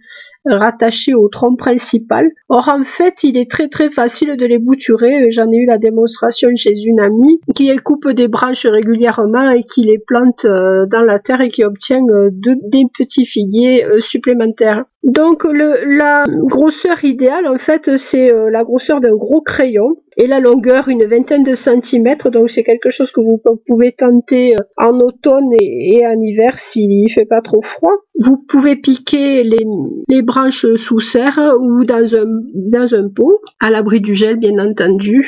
rattachée 0.46 1.14
au 1.14 1.28
tronc 1.28 1.58
principal. 1.58 2.32
Or 2.48 2.70
en 2.70 2.86
fait, 2.86 3.24
il 3.24 3.38
est 3.38 3.52
très 3.52 3.68
très 3.68 3.90
facile 3.90 4.38
de 4.38 4.46
les 4.46 4.60
bouturer. 4.60 5.30
J'en 5.30 5.52
ai 5.52 5.58
eu 5.58 5.66
la 5.66 5.78
démonstration 5.78 6.50
chez 6.56 6.74
une 6.86 7.02
amie 7.02 7.42
qui 7.54 7.76
coupe 7.84 8.10
des 8.10 8.30
branches 8.30 8.66
régulièrement 8.66 9.50
et 9.50 9.64
qui 9.64 9.84
les 9.84 10.00
plante 10.00 10.46
euh, 10.46 10.86
dans 10.86 11.04
la 11.04 11.20
terre 11.20 11.42
et 11.42 11.50
qui 11.50 11.66
obtient 11.66 12.02
euh, 12.10 12.30
des 12.32 12.86
petits 12.98 13.26
figuiers 13.26 13.86
supplémentaires. 14.00 14.86
Donc 15.08 15.46
le, 15.46 15.98
la 15.98 16.26
grosseur 16.44 17.06
idéale, 17.06 17.48
en 17.48 17.58
fait, 17.58 17.96
c'est 17.96 18.30
euh, 18.30 18.50
la 18.52 18.66
grosseur 18.66 19.00
d'un 19.00 19.16
gros 19.16 19.40
crayon 19.40 19.96
et 20.18 20.28
la 20.28 20.42
longueur 20.42 20.90
une 20.90 21.06
vingtaine 21.06 21.44
de 21.44 21.54
centimètres. 21.54 22.30
Donc 22.30 22.50
c'est 22.50 22.64
quelque 22.64 22.90
chose 22.90 23.14
que 23.14 23.22
vous 23.22 23.42
pouvez 23.66 23.94
tenter 23.94 24.56
euh, 24.56 24.64
en 24.76 25.00
automne 25.00 25.50
et, 25.62 26.06
en 26.06 26.20
hiver 26.20 26.60
s'il 26.60 27.10
fait 27.10 27.26
pas 27.26 27.40
trop 27.40 27.62
froid. 27.62 27.94
Vous 28.20 28.36
pouvez 28.50 28.76
piquer 28.76 29.46
les, 29.46 29.66
les 30.10 30.24
branches 30.24 30.74
sous 30.76 31.00
serre 31.00 31.56
ou 31.58 31.86
dans 31.86 32.14
un, 32.14 32.26
dans 32.54 32.94
un 32.94 33.08
pot, 33.08 33.40
à 33.62 33.70
l'abri 33.70 34.02
du 34.02 34.14
gel 34.14 34.36
bien 34.36 34.60
entendu 34.60 35.26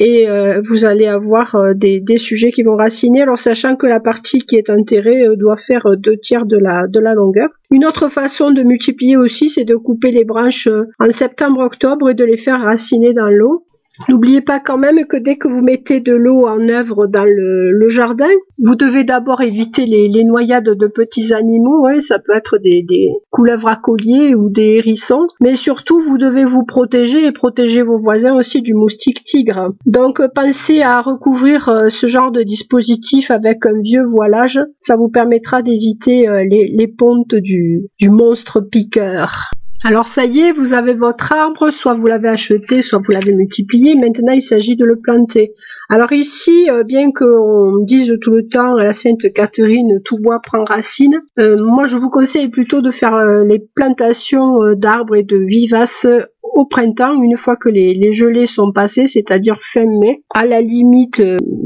et 0.00 0.30
euh, 0.30 0.62
vous 0.64 0.86
allez 0.86 1.06
avoir 1.06 1.54
euh, 1.56 1.74
des, 1.74 2.16
sujets 2.16 2.52
qui 2.52 2.62
vont 2.62 2.74
raciner, 2.74 3.20
alors 3.20 3.38
sachant 3.38 3.76
que 3.76 3.86
la 3.86 4.00
partie 4.00 4.38
qui 4.38 4.56
est 4.56 4.70
enterrée 4.70 5.26
euh, 5.26 5.36
doit 5.36 5.58
faire 5.58 5.84
deux 5.98 6.16
tiers 6.16 6.46
de 6.46 6.56
la, 6.56 6.86
de 6.88 6.98
la 6.98 7.12
longueur. 7.12 7.50
Une 7.70 7.84
autre 7.84 8.08
façon 8.08 8.50
de 8.50 8.62
multiplier 8.62 9.18
aussi, 9.18 9.50
c'est 9.50 9.66
de 9.66 9.76
couper 9.76 10.10
les 10.10 10.24
branches 10.24 10.68
en 10.98 11.10
septembre-octobre 11.10 12.08
et 12.08 12.14
de 12.14 12.24
les 12.24 12.38
faire 12.38 12.62
raciner 12.62 13.12
dans 13.12 13.28
l'eau. 13.28 13.66
N'oubliez 14.08 14.40
pas 14.40 14.60
quand 14.60 14.78
même 14.78 15.04
que 15.06 15.16
dès 15.16 15.36
que 15.36 15.48
vous 15.48 15.60
mettez 15.60 16.00
de 16.00 16.14
l'eau 16.14 16.46
en 16.46 16.68
œuvre 16.68 17.06
dans 17.06 17.24
le, 17.24 17.88
jardin, 17.88 18.30
vous 18.58 18.76
devez 18.76 19.04
d'abord 19.04 19.40
éviter 19.40 19.84
les, 19.86 20.24
noyades 20.24 20.70
de 20.76 20.86
petits 20.86 21.34
animaux. 21.34 21.86
Hein. 21.86 22.00
ça 22.00 22.18
peut 22.18 22.34
être 22.34 22.58
des, 22.58 22.84
couleuvres 23.30 23.68
à 23.68 23.76
collier 23.76 24.34
ou 24.34 24.48
des 24.48 24.76
hérissons. 24.76 25.26
Mais 25.40 25.54
surtout, 25.54 26.00
vous 26.00 26.18
devez 26.18 26.44
vous 26.44 26.64
protéger 26.64 27.26
et 27.26 27.32
protéger 27.32 27.82
vos 27.82 27.98
voisins 27.98 28.34
aussi 28.34 28.62
du 28.62 28.74
moustique 28.74 29.24
tigre. 29.24 29.70
Donc, 29.86 30.22
pensez 30.34 30.82
à 30.82 31.00
recouvrir 31.00 31.68
euh, 31.68 31.88
ce 31.88 32.06
genre 32.06 32.30
de 32.30 32.42
dispositif 32.42 33.30
avec 33.30 33.66
un 33.66 33.80
vieux 33.82 34.04
voilage. 34.06 34.60
Ça 34.78 34.96
vous 34.96 35.08
permettra 35.08 35.62
d'éviter 35.62 36.28
euh, 36.28 36.44
les, 36.48 36.88
pontes 36.88 37.34
du 37.34 37.88
monstre 38.08 38.60
piqueur. 38.60 39.50
Alors 39.82 40.06
ça 40.06 40.26
y 40.26 40.40
est, 40.40 40.52
vous 40.52 40.74
avez 40.74 40.94
votre 40.94 41.32
arbre, 41.32 41.70
soit 41.70 41.94
vous 41.94 42.06
l'avez 42.06 42.28
acheté, 42.28 42.82
soit 42.82 43.00
vous 43.02 43.12
l'avez 43.12 43.32
multiplié. 43.32 43.94
Maintenant, 43.94 44.34
il 44.34 44.42
s'agit 44.42 44.76
de 44.76 44.84
le 44.84 44.96
planter. 44.96 45.54
Alors 45.88 46.12
ici, 46.12 46.68
euh, 46.70 46.84
bien 46.84 47.10
qu'on 47.12 47.78
dise 47.84 48.12
tout 48.20 48.30
le 48.30 48.46
temps 48.46 48.76
à 48.76 48.84
la 48.84 48.92
Sainte 48.92 49.32
Catherine, 49.34 50.00
tout 50.04 50.18
bois 50.18 50.40
prend 50.42 50.64
racine, 50.64 51.20
euh, 51.38 51.56
moi 51.64 51.86
je 51.86 51.96
vous 51.96 52.10
conseille 52.10 52.48
plutôt 52.48 52.82
de 52.82 52.90
faire 52.90 53.14
euh, 53.14 53.42
les 53.44 53.58
plantations 53.74 54.74
d'arbres 54.74 55.16
et 55.16 55.22
de 55.22 55.38
vivaces 55.38 56.06
au 56.42 56.66
printemps, 56.66 57.14
une 57.22 57.38
fois 57.38 57.56
que 57.56 57.70
les, 57.70 58.12
gelées 58.12 58.46
sont 58.46 58.72
passées, 58.72 59.06
c'est-à-dire 59.06 59.56
fin 59.62 59.86
mai, 59.86 60.22
à 60.34 60.44
la 60.44 60.60
limite 60.60 61.22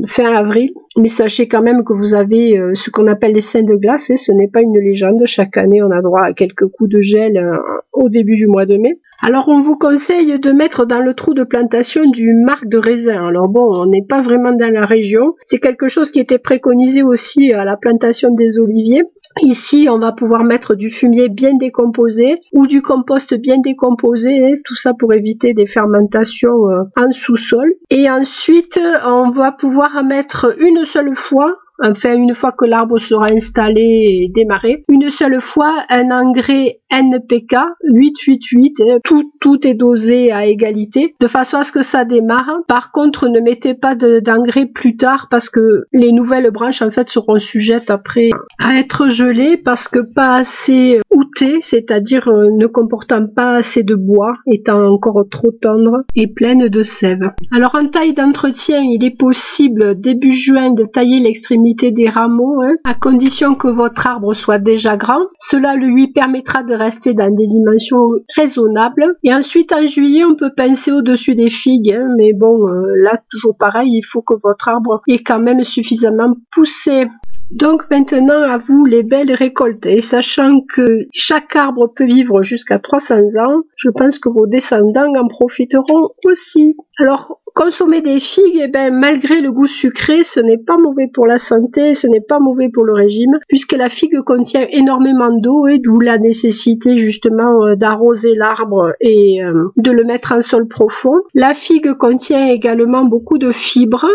fin 0.06 0.32
avril. 0.34 0.70
Mais 0.96 1.08
sachez 1.08 1.48
quand 1.48 1.62
même 1.62 1.82
que 1.82 1.92
vous 1.92 2.14
avez 2.14 2.58
euh, 2.58 2.74
ce 2.74 2.90
qu'on 2.90 3.08
appelle 3.08 3.32
les 3.32 3.40
seins 3.40 3.62
de 3.62 3.74
glace, 3.74 4.10
et 4.10 4.16
ce 4.16 4.30
n'est 4.30 4.48
pas 4.48 4.60
une 4.60 4.78
légende. 4.78 5.22
Chaque 5.26 5.56
année, 5.56 5.82
on 5.82 5.90
a 5.90 6.00
droit 6.00 6.22
à 6.22 6.32
quelques 6.32 6.66
coups 6.66 6.90
de 6.90 7.00
gel 7.00 7.36
euh, 7.36 7.56
au 7.92 8.08
début 8.08 8.36
du 8.36 8.46
mois 8.46 8.64
de 8.64 8.76
mai. 8.76 9.00
Alors 9.20 9.48
on 9.48 9.60
vous 9.60 9.78
conseille 9.78 10.38
de 10.38 10.52
mettre 10.52 10.84
dans 10.84 11.00
le 11.00 11.14
trou 11.14 11.34
de 11.34 11.44
plantation 11.44 12.02
du 12.04 12.34
marc 12.34 12.68
de 12.68 12.78
raisin. 12.78 13.26
Alors 13.26 13.48
bon, 13.48 13.74
on 13.74 13.86
n'est 13.86 14.04
pas 14.06 14.20
vraiment 14.20 14.52
dans 14.52 14.72
la 14.72 14.84
région. 14.84 15.34
C'est 15.44 15.60
quelque 15.60 15.88
chose 15.88 16.10
qui 16.10 16.20
était 16.20 16.38
préconisé 16.38 17.02
aussi 17.02 17.52
à 17.52 17.64
la 17.64 17.76
plantation 17.76 18.34
des 18.34 18.58
oliviers. 18.58 19.02
Ici, 19.40 19.88
on 19.90 19.98
va 19.98 20.12
pouvoir 20.12 20.44
mettre 20.44 20.74
du 20.74 20.90
fumier 20.90 21.28
bien 21.28 21.56
décomposé 21.58 22.38
ou 22.52 22.66
du 22.66 22.82
compost 22.82 23.34
bien 23.34 23.58
décomposé, 23.58 24.52
tout 24.64 24.76
ça 24.76 24.92
pour 24.94 25.12
éviter 25.12 25.54
des 25.54 25.66
fermentations 25.66 26.70
euh, 26.70 26.82
en 26.96 27.10
sous-sol. 27.10 27.74
Et 27.90 28.08
ensuite, 28.08 28.78
on 29.04 29.30
va 29.30 29.50
pouvoir 29.50 30.04
mettre 30.04 30.54
une 30.60 30.84
seule 30.84 31.16
fois 31.16 31.56
enfin 31.82 32.14
une 32.16 32.34
fois 32.34 32.52
que 32.52 32.64
l'arbre 32.64 32.98
sera 32.98 33.28
installé 33.28 33.80
et 33.80 34.30
démarré, 34.34 34.84
une 34.88 35.10
seule 35.10 35.40
fois 35.40 35.84
un 35.90 36.10
engrais 36.10 36.80
NPK 36.90 37.56
888, 37.84 38.80
hein, 38.80 38.98
tout, 39.02 39.32
tout 39.40 39.66
est 39.66 39.74
dosé 39.74 40.30
à 40.30 40.46
égalité, 40.46 41.14
de 41.20 41.26
façon 41.26 41.56
à 41.58 41.62
ce 41.64 41.72
que 41.72 41.82
ça 41.82 42.04
démarre. 42.04 42.58
Par 42.68 42.92
contre, 42.92 43.28
ne 43.28 43.40
mettez 43.40 43.74
pas 43.74 43.94
d'engrais 43.96 44.66
plus 44.66 44.96
tard 44.96 45.26
parce 45.30 45.48
que 45.48 45.84
les 45.92 46.12
nouvelles 46.12 46.50
branches 46.50 46.82
en 46.82 46.90
fait 46.90 47.08
seront 47.10 47.38
sujettes 47.38 47.90
après 47.90 48.30
à 48.58 48.78
être 48.78 49.08
gelées 49.08 49.56
parce 49.56 49.88
que 49.88 49.98
pas 49.98 50.36
assez 50.36 51.00
outé, 51.10 51.58
c'est-à-dire 51.60 52.28
euh, 52.28 52.48
ne 52.52 52.66
comportant 52.66 53.26
pas 53.26 53.56
assez 53.56 53.82
de 53.82 53.94
bois, 53.94 54.34
étant 54.46 54.84
encore 54.84 55.24
trop 55.30 55.50
tendre 55.50 56.04
et 56.14 56.28
pleine 56.28 56.68
de 56.68 56.82
sève. 56.82 57.30
Alors 57.52 57.74
en 57.74 57.88
taille 57.88 58.14
d'entretien, 58.14 58.80
il 58.82 59.04
est 59.04 59.16
possible 59.16 60.00
début 60.00 60.32
juin 60.32 60.72
de 60.74 60.84
tailler 60.84 61.20
l'extrémité 61.20 61.63
des 61.72 62.08
rameaux, 62.08 62.60
hein, 62.62 62.74
à 62.84 62.94
condition 62.94 63.54
que 63.54 63.68
votre 63.68 64.06
arbre 64.06 64.34
soit 64.34 64.58
déjà 64.58 64.96
grand. 64.96 65.22
Cela 65.38 65.76
lui 65.76 66.12
permettra 66.12 66.62
de 66.62 66.74
rester 66.74 67.14
dans 67.14 67.34
des 67.34 67.46
dimensions 67.46 68.08
raisonnables. 68.36 69.16
Et 69.22 69.32
ensuite 69.32 69.72
en 69.72 69.86
juillet, 69.86 70.24
on 70.24 70.34
peut 70.34 70.52
pincer 70.54 70.92
au-dessus 70.92 71.34
des 71.34 71.50
figues, 71.50 71.92
hein, 71.92 72.08
mais 72.18 72.32
bon, 72.32 72.68
euh, 72.68 72.82
là 73.02 73.18
toujours 73.30 73.56
pareil, 73.56 73.90
il 73.92 74.04
faut 74.04 74.22
que 74.22 74.34
votre 74.42 74.68
arbre 74.68 75.00
ait 75.08 75.22
quand 75.22 75.40
même 75.40 75.62
suffisamment 75.62 76.34
poussé. 76.50 77.06
Donc 77.50 77.82
maintenant 77.90 78.42
à 78.42 78.58
vous 78.58 78.84
les 78.84 79.02
belles 79.02 79.32
récoltes 79.32 79.86
et 79.86 80.00
sachant 80.00 80.60
que 80.60 81.06
chaque 81.12 81.54
arbre 81.56 81.92
peut 81.94 82.06
vivre 82.06 82.42
jusqu'à 82.42 82.78
300 82.78 83.36
ans, 83.38 83.62
je 83.76 83.90
pense 83.90 84.18
que 84.18 84.28
vos 84.28 84.46
descendants 84.46 85.12
en 85.14 85.28
profiteront 85.28 86.10
aussi. 86.24 86.76
Alors 86.98 87.40
consommer 87.54 88.02
des 88.02 88.18
figues, 88.18 88.60
eh 88.64 88.68
ben, 88.68 88.92
malgré 88.92 89.40
le 89.40 89.52
goût 89.52 89.68
sucré, 89.68 90.24
ce 90.24 90.40
n'est 90.40 90.58
pas 90.58 90.76
mauvais 90.76 91.08
pour 91.12 91.26
la 91.26 91.38
santé, 91.38 91.94
ce 91.94 92.08
n'est 92.08 92.20
pas 92.20 92.40
mauvais 92.40 92.68
pour 92.68 92.84
le 92.84 92.92
régime, 92.92 93.38
puisque 93.48 93.72
la 93.72 93.88
figue 93.88 94.20
contient 94.22 94.66
énormément 94.70 95.30
d'eau 95.30 95.68
et 95.68 95.78
d'où 95.78 96.00
la 96.00 96.18
nécessité 96.18 96.98
justement 96.98 97.64
euh, 97.64 97.76
d'arroser 97.76 98.34
l'arbre 98.34 98.94
et 99.00 99.42
euh, 99.42 99.68
de 99.76 99.92
le 99.92 100.04
mettre 100.04 100.32
en 100.32 100.40
sol 100.40 100.66
profond. 100.66 101.22
La 101.32 101.54
figue 101.54 101.94
contient 101.94 102.48
également 102.48 103.04
beaucoup 103.04 103.38
de 103.38 103.52
fibres, 103.52 104.10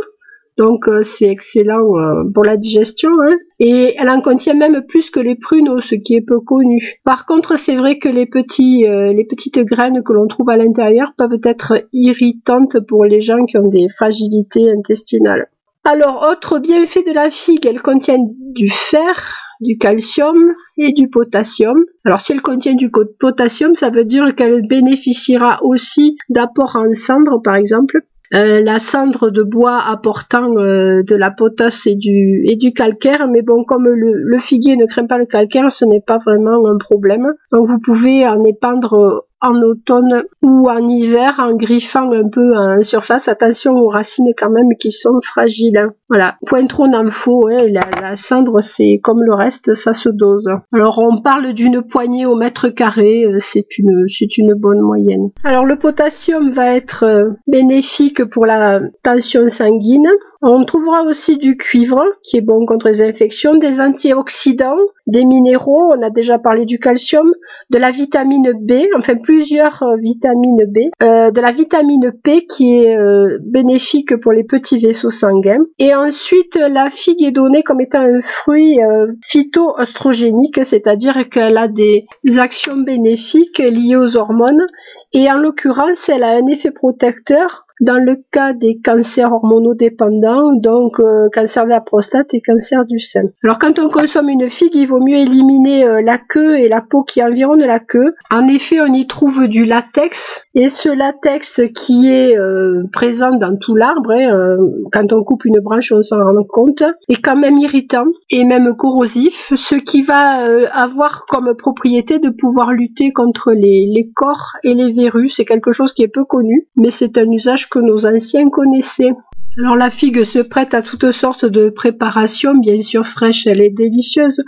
donc 0.60 0.90
euh, 0.90 1.02
c'est 1.02 1.30
excellent 1.30 1.98
euh, 1.98 2.24
pour 2.34 2.44
la 2.44 2.58
digestion. 2.58 3.10
Hein. 3.24 3.38
Et 3.60 3.96
elle 3.98 4.10
en 4.10 4.20
contient 4.20 4.54
même 4.54 4.84
plus 4.86 5.10
que 5.10 5.22
les 5.22 5.36
pruneaux, 5.36 5.80
ce 5.80 5.96
qui 5.96 6.16
est 6.16 6.22
peu 6.22 6.42
connu. 6.42 7.00
Par 7.06 7.26
contre, 7.26 7.58
c'est 7.58 7.78
vrai 7.78 7.98
que 7.98 8.10
euh, 8.10 9.14
les 9.14 9.26
petites 9.26 9.60
graines 9.60 10.04
que 10.04 10.12
l'on 10.12 10.28
trouve 10.28 10.50
à 10.50 10.58
l'intérieur 10.58 11.14
peuvent 11.18 11.40
être 11.44 11.86
irritantes 11.94 12.78
pour 12.88 13.06
les 13.06 13.22
gens 13.22 13.46
qui 13.46 13.58
ont 13.58 13.70
des 13.70 13.88
fragilités 13.88 14.70
intestinales. 14.70 15.48
Alors, 15.86 16.28
autre 16.30 16.60
bienfait 16.60 17.04
de 17.04 17.14
la 17.14 17.30
figue, 17.30 17.66
elle 17.66 17.82
contient 17.82 18.20
du 18.20 18.70
fer, 18.70 19.38
du 19.62 19.78
calcium 19.78 20.54
et 20.78 20.92
du 20.92 21.10
potassium. 21.10 21.78
Alors 22.04 22.20
si 22.20 22.34
elle 22.34 22.42
contient 22.42 22.76
du 22.76 22.92
potassium, 23.20 23.76
ça 23.76 23.90
veut 23.90 24.04
dire 24.04 24.36
qu'elle 24.36 24.68
bénéficiera 24.68 25.60
aussi 25.64 26.18
d'apports 26.28 26.76
en 26.76 26.94
cendres 26.94 27.42
par 27.42 27.56
exemple. 27.56 28.02
Euh, 28.34 28.62
la 28.62 28.78
cendre 28.78 29.32
de 29.32 29.42
bois 29.42 29.80
apportant 29.80 30.56
euh, 30.58 31.02
de 31.02 31.16
la 31.16 31.32
potasse 31.32 31.88
et 31.88 31.96
du, 31.96 32.74
calcaire, 32.76 33.28
mais 33.28 33.42
bon, 33.42 33.64
comme 33.64 33.88
le, 33.88 34.12
le 34.14 34.40
figuier 34.40 34.78
ne 34.78 34.86
craint 34.86 35.08
pas 35.08 35.18
le 35.18 35.26
calcaire, 35.26 35.72
ce 35.72 35.84
n'est 35.86 36.02
pas 36.02 36.18
vraiment 36.18 36.68
un 36.68 36.78
problème. 36.78 37.34
Donc 37.52 37.68
vous 37.68 37.80
pouvez 37.80 38.28
en 38.28 38.44
épandre 38.44 39.26
en 39.42 39.62
automne 39.62 40.24
ou 40.42 40.70
en 40.70 40.88
hiver 40.88 41.36
en 41.40 41.56
griffant 41.56 42.12
un 42.12 42.28
peu 42.30 42.56
en 42.56 42.82
surface. 42.82 43.28
Attention 43.28 43.74
aux 43.74 43.90
racines 43.90 44.34
quand 44.38 44.50
même 44.50 44.76
qui 44.80 44.92
sont 44.92 45.20
fragiles. 45.24 45.90
Voilà, 46.10 46.38
point 46.48 46.66
trop 46.66 46.88
n'en 46.88 47.10
faut. 47.10 47.48
Hein. 47.48 47.68
La, 47.70 47.84
la, 48.02 48.16
cendre, 48.16 48.62
c'est 48.62 49.00
comme 49.02 49.24
le 49.24 49.34
reste, 49.34 49.74
ça 49.76 49.94
se 49.94 50.10
dose. 50.10 50.50
Alors 50.74 51.00
on 51.00 51.22
parle 51.22 51.54
d'une 51.54 51.82
poignée 51.82 52.26
au 52.26 52.36
mètre 52.36 52.70
carré, 52.70 53.26
euh, 53.26 53.38
c'est 53.40 53.78
une, 53.78 54.06
c'est 54.08 54.38
une 54.38 54.54
bonne 54.54 54.82
moyenne. 54.82 55.30
Alors 55.44 55.66
le 55.66 55.78
potassium 55.78 56.52
va 56.52 56.76
être 56.76 57.04
euh, 57.04 57.30
bénéfique 57.48 58.26
pour 58.26 58.46
la 58.46 58.80
tension 59.04 59.48
sanguine. 59.48 60.10
On 60.42 60.64
trouvera 60.64 61.04
aussi 61.04 61.38
du 61.38 61.58
cuivre 61.58 62.02
qui 62.24 62.38
est 62.38 62.42
bon 62.42 62.66
contre 62.66 62.88
les 62.88 63.02
infections, 63.02 63.56
des 63.56 63.82
antioxydants, 63.82 64.78
des 65.06 65.26
minéraux, 65.26 65.92
on 65.94 66.02
a 66.02 66.10
déjà 66.10 66.40
parlé 66.40 66.66
du 66.66 66.80
calcium, 66.80 67.30
de 67.70 67.78
la 67.78 67.92
vitamine 67.92 68.54
B, 68.54 68.86
enfin 68.98 69.16
plusieurs 69.30 69.84
euh, 69.84 69.96
vitamines 69.98 70.66
B, 70.66 70.90
euh, 71.04 71.30
de 71.30 71.40
la 71.40 71.52
vitamine 71.52 72.12
P 72.24 72.48
qui 72.48 72.80
est 72.80 72.98
euh, 72.98 73.38
bénéfique 73.44 74.20
pour 74.20 74.32
les 74.32 74.44
petits 74.44 74.80
vaisseaux 74.80 75.12
sanguins. 75.12 75.64
Et 75.78 75.94
ensuite, 75.94 76.56
la 76.56 76.90
figue 76.90 77.22
est 77.22 77.30
donnée 77.32 77.62
comme 77.62 77.80
étant 77.80 78.02
un 78.02 78.24
fruit 78.24 78.80
phytoestrogénique, 79.22 80.66
c'est-à-dire 80.66 81.30
qu'elle 81.30 81.58
a 81.58 81.68
des 81.68 82.08
actions 82.38 82.78
bénéfiques 82.78 83.60
liées 83.60 83.96
aux 83.96 84.18
hormones. 84.18 84.66
Et 85.14 85.32
en 85.32 85.38
l'occurrence, 85.38 86.10
elle 86.10 86.24
a 86.24 86.32
un 86.32 86.48
effet 86.48 86.72
protecteur 86.72 87.68
dans 87.80 88.04
le 88.04 88.18
cas 88.32 88.54
des 88.54 88.80
cancers 88.84 89.32
hormonodépendants, 89.32 90.54
donc 90.54 91.00
euh, 91.00 91.30
cancer 91.34 91.64
de 91.66 91.70
la 91.70 91.82
prostate 91.82 92.34
et 92.34 92.42
cancer 92.42 92.86
du 92.86 93.00
sein. 93.00 93.24
Alors 93.44 93.60
quand 93.60 93.80
on 93.80 93.90
consomme 93.90 94.30
une 94.30 94.50
figue, 94.50 94.76
il 94.76 94.88
vaut 94.88 95.00
mieux 95.00 95.18
éliminer 95.18 95.86
euh, 95.86 96.02
la 96.02 96.18
queue 96.18 96.60
et 96.60 96.70
la 96.70 96.82
peau 96.82 97.04
qui 97.04 97.24
environne 97.24 97.64
la 97.64 97.80
queue. 97.80 98.14
En 98.32 98.48
effet, 98.48 98.82
on 98.82 98.94
y 98.94 99.08
trouve 99.08 99.48
du 99.48 99.66
latex 99.66 100.44
et 100.56 100.70
ce 100.70 100.90
latex 100.90 101.62
qui 101.74 102.12
est 102.12 102.38
euh, 102.38 102.84
présent 102.92 103.30
dans 103.30 103.56
tout 103.58 103.76
l'arbre, 103.76 104.12
hein, 104.12 104.58
quand 104.92 105.14
on 105.14 105.24
coupe 105.24 105.46
une 105.46 105.60
branche, 105.62 105.92
on 105.92 106.02
s'en 106.02 106.18
rend 106.18 106.44
compte, 106.48 106.84
est 107.08 107.22
quand 107.22 107.38
même 107.38 107.58
irritant 107.58 108.06
et 108.30 108.44
même 108.44 108.76
corrosif, 108.76 109.54
ce 109.56 109.76
qui 109.76 110.02
va 110.02 110.40
avoir 110.74 111.26
comme 111.28 111.56
propriété 111.56 112.20
de 112.20 112.30
pouvoir 112.30 112.72
lutter 112.72 113.12
contre 113.12 113.52
les, 113.54 113.90
les 113.94 114.10
corps 114.14 114.54
et 114.64 114.74
les 114.74 114.92
verrues. 114.92 115.30
C'est 115.30 115.46
quelque 115.46 115.72
chose 115.72 115.94
qui 115.94 116.04
est 116.04 116.08
peu 116.08 116.26
connu, 116.26 116.68
mais 116.76 116.92
c'est 116.92 117.18
un 117.18 117.30
usage 117.30 117.69
que 117.70 117.80
nos 117.80 118.06
anciens 118.06 118.50
connaissaient. 118.50 119.14
Alors 119.58 119.76
la 119.76 119.90
figue 119.90 120.24
se 120.24 120.40
prête 120.40 120.74
à 120.74 120.82
toutes 120.82 121.12
sortes 121.12 121.46
de 121.46 121.70
préparations, 121.70 122.56
bien 122.56 122.82
sûr 122.82 123.06
fraîche, 123.06 123.48
elle 123.48 123.62
est 123.62 123.72
délicieuse. 123.72 124.42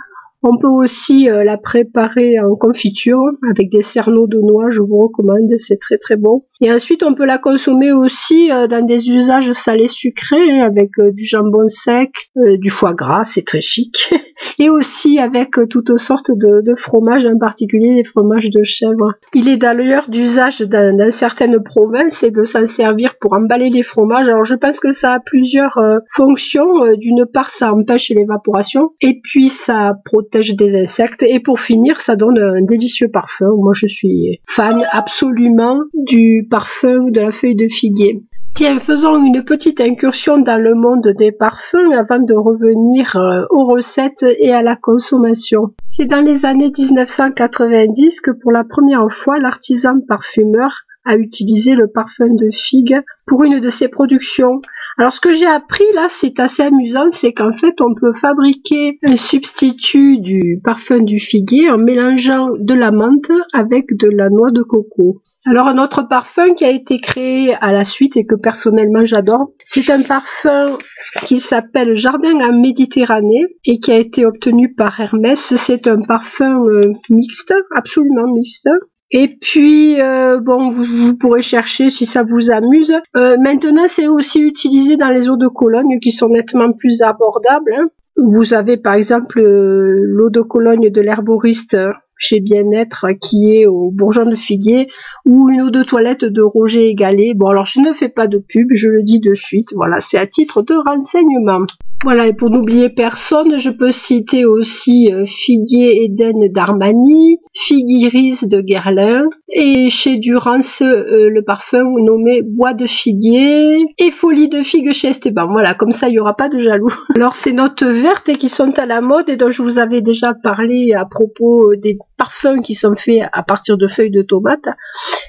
On 0.44 0.58
peut 0.58 0.68
aussi 0.68 1.30
euh, 1.30 1.44
la 1.44 1.56
préparer 1.56 2.40
en 2.40 2.56
confiture 2.56 3.20
avec 3.48 3.70
des 3.70 3.82
cerneaux 3.82 4.26
de 4.26 4.38
noix, 4.38 4.70
je 4.70 4.80
vous 4.80 4.98
recommande, 4.98 5.48
c'est 5.58 5.78
très 5.78 5.98
très 5.98 6.16
bon. 6.16 6.46
Et 6.60 6.72
ensuite, 6.72 7.04
on 7.04 7.14
peut 7.14 7.24
la 7.24 7.38
consommer 7.38 7.92
aussi 7.92 8.50
euh, 8.50 8.66
dans 8.66 8.84
des 8.84 9.08
usages 9.08 9.52
salés 9.52 9.86
sucrés 9.86 10.50
hein, 10.50 10.66
avec 10.66 10.90
euh, 10.98 11.12
du 11.12 11.24
jambon 11.24 11.68
sec, 11.68 12.10
du 12.34 12.70
foie 12.70 12.94
gras, 12.94 13.22
c'est 13.22 13.46
très 13.46 13.60
chic. 13.60 14.12
Et 14.58 14.70
aussi 14.70 15.18
avec 15.18 15.50
toutes 15.68 15.98
sortes 15.98 16.30
de, 16.30 16.62
de, 16.62 16.74
fromages, 16.74 17.26
en 17.26 17.38
particulier 17.38 17.94
les 17.94 18.04
fromages 18.04 18.50
de 18.50 18.62
chèvre. 18.64 19.14
Il 19.34 19.48
est 19.48 19.56
d'ailleurs 19.56 20.08
d'usage 20.08 20.60
dans, 20.60 21.10
certaines 21.10 21.62
provinces 21.62 22.22
et 22.22 22.30
de 22.30 22.44
s'en 22.44 22.66
servir 22.66 23.14
pour 23.20 23.32
emballer 23.32 23.70
les 23.70 23.82
fromages. 23.82 24.28
Alors 24.28 24.44
je 24.44 24.54
pense 24.54 24.80
que 24.80 24.92
ça 24.92 25.14
a 25.14 25.20
plusieurs 25.20 25.78
fonctions. 26.10 26.66
D'une 26.96 27.26
part, 27.26 27.50
ça 27.50 27.72
empêche 27.72 28.10
l'évaporation 28.10 28.90
et 29.00 29.20
puis 29.22 29.48
ça 29.48 29.94
protège 30.04 30.54
des 30.54 30.80
insectes. 30.80 31.22
Et 31.22 31.40
pour 31.40 31.60
finir, 31.60 32.00
ça 32.00 32.16
donne 32.16 32.38
un 32.38 32.62
délicieux 32.62 33.08
parfum. 33.08 33.50
Moi, 33.56 33.72
je 33.74 33.86
suis 33.86 34.40
fan 34.46 34.86
absolument 34.90 35.80
du 35.94 36.46
parfum 36.50 37.10
de 37.10 37.20
la 37.20 37.30
feuille 37.30 37.56
de 37.56 37.68
figuier. 37.68 38.22
Tiens, 38.54 38.78
faisons 38.80 39.16
une 39.16 39.44
petite 39.44 39.80
incursion 39.80 40.36
dans 40.36 40.62
le 40.62 40.74
monde 40.74 41.08
des 41.16 41.32
parfums 41.32 41.90
avant 41.96 42.18
de 42.18 42.34
revenir 42.34 43.16
euh, 43.16 43.46
aux 43.48 43.64
recettes 43.64 44.26
et 44.38 44.52
à 44.52 44.62
la 44.62 44.76
consommation. 44.76 45.72
C'est 45.86 46.04
dans 46.04 46.20
les 46.20 46.44
années 46.44 46.70
1990 46.70 48.20
que 48.20 48.30
pour 48.30 48.52
la 48.52 48.62
première 48.62 49.10
fois 49.10 49.38
l'artisan 49.38 50.00
parfumeur 50.06 50.82
a 51.06 51.16
utilisé 51.16 51.74
le 51.74 51.88
parfum 51.88 52.28
de 52.28 52.50
figue 52.52 53.00
pour 53.26 53.42
une 53.42 53.58
de 53.58 53.70
ses 53.70 53.88
productions. 53.88 54.60
Alors 54.98 55.14
ce 55.14 55.20
que 55.20 55.32
j'ai 55.32 55.46
appris 55.46 55.84
là, 55.94 56.08
c'est 56.10 56.38
assez 56.38 56.62
amusant, 56.62 57.10
c'est 57.10 57.32
qu'en 57.32 57.52
fait 57.52 57.80
on 57.80 57.94
peut 57.94 58.12
fabriquer 58.12 58.98
un 59.02 59.16
substitut 59.16 60.18
du 60.18 60.60
parfum 60.62 60.98
du 60.98 61.18
figuier 61.18 61.70
en 61.70 61.78
mélangeant 61.78 62.50
de 62.58 62.74
la 62.74 62.90
menthe 62.90 63.32
avec 63.54 63.96
de 63.96 64.08
la 64.08 64.28
noix 64.28 64.50
de 64.50 64.62
coco. 64.62 65.22
Alors 65.44 65.66
un 65.66 65.78
autre 65.78 66.06
parfum 66.08 66.54
qui 66.54 66.64
a 66.64 66.70
été 66.70 67.00
créé 67.00 67.54
à 67.60 67.72
la 67.72 67.84
suite 67.84 68.16
et 68.16 68.24
que 68.24 68.36
personnellement 68.36 69.04
j'adore, 69.04 69.50
c'est 69.66 69.90
un 69.90 70.02
parfum 70.02 70.78
qui 71.26 71.40
s'appelle 71.40 71.94
Jardin 71.94 72.38
en 72.40 72.60
Méditerranée 72.60 73.46
et 73.64 73.80
qui 73.80 73.90
a 73.90 73.98
été 73.98 74.24
obtenu 74.24 74.72
par 74.74 75.00
Hermès. 75.00 75.54
C'est 75.56 75.88
un 75.88 76.00
parfum 76.00 76.64
euh, 76.66 76.92
mixte, 77.10 77.52
absolument 77.74 78.32
mixte, 78.32 78.68
et 79.12 79.28
puis, 79.28 80.00
euh, 80.00 80.40
bon, 80.40 80.70
vous, 80.70 81.14
pourrez 81.16 81.42
chercher 81.42 81.90
si 81.90 82.06
ça 82.06 82.22
vous 82.22 82.50
amuse. 82.50 82.94
Euh, 83.14 83.36
maintenant, 83.38 83.86
c'est 83.86 84.08
aussi 84.08 84.40
utilisé 84.40 84.96
dans 84.96 85.10
les 85.10 85.28
eaux 85.28 85.36
de 85.36 85.48
Cologne 85.48 85.98
qui 86.00 86.12
sont 86.12 86.30
nettement 86.30 86.72
plus 86.72 87.02
abordables. 87.02 87.74
Hein. 87.78 87.88
Vous 88.16 88.54
avez 88.54 88.78
par 88.78 88.94
exemple 88.94 89.42
l'eau 89.42 90.30
de 90.30 90.40
Cologne 90.40 90.90
de 90.90 91.00
l'herboriste 91.00 91.76
chez 92.22 92.40
Bien-être 92.40 93.06
qui 93.20 93.56
est 93.56 93.66
au 93.66 93.90
Bourgeon 93.90 94.24
de 94.24 94.36
Figuier 94.36 94.86
ou 95.26 95.50
une 95.50 95.62
eau 95.62 95.70
de 95.70 95.82
toilette 95.82 96.24
de 96.24 96.40
Roger 96.40 96.86
Égalé. 96.86 97.34
Bon, 97.34 97.48
alors 97.48 97.64
je 97.64 97.80
ne 97.80 97.92
fais 97.92 98.08
pas 98.08 98.28
de 98.28 98.38
pub, 98.38 98.68
je 98.72 98.88
le 98.88 99.02
dis 99.02 99.18
de 99.18 99.34
suite. 99.34 99.72
Voilà, 99.74 99.98
c'est 99.98 100.18
à 100.18 100.26
titre 100.26 100.62
de 100.62 100.74
renseignement. 100.74 101.66
Voilà, 102.04 102.26
et 102.26 102.32
pour 102.32 102.50
n'oublier 102.50 102.90
personne, 102.90 103.58
je 103.58 103.70
peux 103.70 103.92
citer 103.92 104.44
aussi 104.44 105.12
euh, 105.12 105.24
Figuier 105.24 106.04
Eden 106.04 106.52
d'Armani, 106.52 107.38
Figuiris 107.54 108.46
de 108.48 108.60
Guerlain, 108.60 109.22
et 109.54 109.90
chez 109.90 110.16
Durance, 110.16 110.80
euh, 110.80 111.28
le 111.28 111.42
parfum 111.42 111.84
nommé 111.98 112.40
Bois 112.42 112.72
de 112.72 112.86
Figuier, 112.86 113.76
et 113.98 114.10
Folie 114.10 114.48
de 114.48 114.62
Figue 114.62 114.92
chez 114.92 115.08
Esteban. 115.08 115.46
Voilà, 115.52 115.74
comme 115.74 115.90
ça, 115.90 116.08
il 116.08 116.12
n'y 116.12 116.18
aura 116.18 116.34
pas 116.34 116.48
de 116.48 116.58
jaloux. 116.58 116.92
Alors, 117.16 117.36
ces 117.36 117.52
notes 117.52 117.82
vertes 117.82 118.32
qui 118.32 118.48
sont 118.48 118.78
à 118.78 118.86
la 118.86 119.02
mode 119.02 119.28
et 119.28 119.36
dont 119.36 119.50
je 119.50 119.62
vous 119.62 119.78
avais 119.78 120.00
déjà 120.00 120.32
parlé 120.32 120.94
à 120.94 121.04
propos 121.04 121.72
euh, 121.72 121.76
des 121.76 121.98
parfums 122.16 122.62
qui 122.64 122.74
sont 122.74 122.94
faits 122.94 123.20
à 123.32 123.42
partir 123.42 123.76
de 123.76 123.86
feuilles 123.86 124.10
de 124.10 124.22
tomates, 124.22 124.68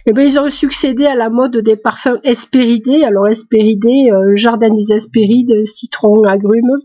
eh 0.06 0.14
bien, 0.14 0.24
ils 0.24 0.40
ont 0.40 0.50
succédé 0.50 1.06
à 1.06 1.16
la 1.16 1.30
mode 1.30 1.58
des 1.58 1.76
parfums 1.76 2.20
espéridés. 2.24 3.04
Alors, 3.04 3.28
espéridés, 3.28 4.10
jardin 4.36 4.70
des 4.70 4.94
espérides, 4.94 5.66
citron, 5.66 6.24
agrumes, 6.24 6.80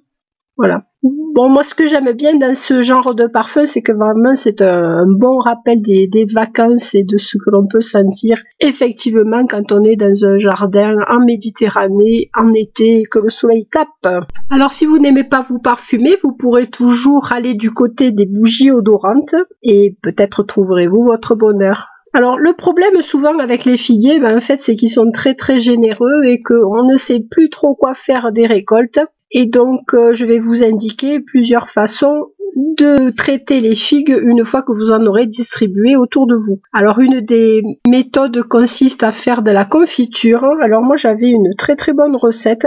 voilà. 0.57 0.81
Bon, 1.02 1.48
moi, 1.48 1.62
ce 1.62 1.76
que 1.76 1.87
j'aime 1.87 2.11
bien 2.11 2.37
dans 2.37 2.56
ce 2.56 2.82
genre 2.82 3.14
de 3.14 3.28
parfum, 3.28 3.66
c'est 3.66 3.82
que 3.82 3.92
vraiment, 3.92 4.34
c'est 4.34 4.61
un, 4.61 5.04
bon 5.06 5.38
rappel 5.38 5.80
des, 5.80 6.26
vacances 6.34 6.92
et 6.96 7.04
de 7.04 7.18
ce 7.18 7.37
que 7.38 7.50
l'on 7.50 7.68
peut 7.68 7.80
sentir 7.80 8.42
effectivement 8.58 9.46
quand 9.46 9.70
on 9.70 9.84
est 9.84 9.94
dans 9.94 10.24
un 10.24 10.38
jardin 10.38 10.96
en 11.08 11.24
Méditerranée, 11.24 12.30
en 12.37 12.52
été, 12.52 13.04
que 13.04 13.20
le 13.20 13.30
soleil 13.30 13.68
tape. 13.70 14.26
Alors, 14.50 14.72
si 14.72 14.87
vous 14.87 14.98
n'aimez 14.98 15.22
pas 15.22 15.46
vous 15.48 15.61
parfumer, 15.61 16.16
vous 16.24 16.32
pourrez 16.32 16.68
toujours 16.68 17.30
aller 17.30 17.54
du 17.54 17.70
côté 17.70 18.11
des 18.11 18.26
bougies 18.26 18.72
odorantes 18.72 19.37
et 19.62 19.96
peut-être 20.02 20.42
trouverez-vous 20.42 21.04
votre 21.04 21.37
bonheur. 21.37 21.87
Alors 22.14 22.38
le 22.38 22.54
problème 22.54 23.00
souvent 23.02 23.38
avec 23.38 23.64
les 23.64 23.76
figuiers, 23.76 24.18
ben, 24.18 24.38
en 24.38 24.40
fait, 24.40 24.56
c'est 24.56 24.74
qu'ils 24.74 24.90
sont 24.90 25.11
très 25.12 25.34
très 25.34 25.61
généreux 25.61 26.24
et 26.24 26.40
qu'on 26.40 26.84
ne 26.84 26.96
sait 26.96 27.20
plus 27.20 27.50
trop 27.50 27.76
quoi 27.76 27.94
faire 27.94 28.32
des 28.32 28.46
récoltes. 28.46 28.98
Et 29.31 29.47
donc, 29.47 29.95
euh, 29.95 30.14
je 30.14 30.25
vais 30.25 30.38
vous 30.38 30.62
indiquer 30.62 31.21
plusieurs 31.21 31.69
façons 31.69 32.29
de 32.57 33.11
traiter 33.11 33.61
les 33.61 33.75
figues 33.75 34.19
une 34.21 34.45
fois 34.45 34.62
que 34.62 34.73
vous 34.73 34.91
en 34.91 35.05
aurez 35.07 35.27
distribué 35.27 35.97
autour 35.97 36.27
de 36.27 36.35
vous. 36.35 36.61
Alors 36.73 36.99
une 36.99 37.21
des 37.21 37.62
méthodes 37.87 38.43
consiste 38.45 39.03
à 39.03 39.12
faire 39.12 39.43
de 39.43 39.51
la 39.51 39.64
confiture. 39.64 40.45
Alors 40.61 40.83
moi 40.83 40.97
j'avais 40.97 41.29
une 41.29 41.55
très 41.57 41.77
très 41.77 41.93
bonne 41.93 42.17
recette 42.17 42.67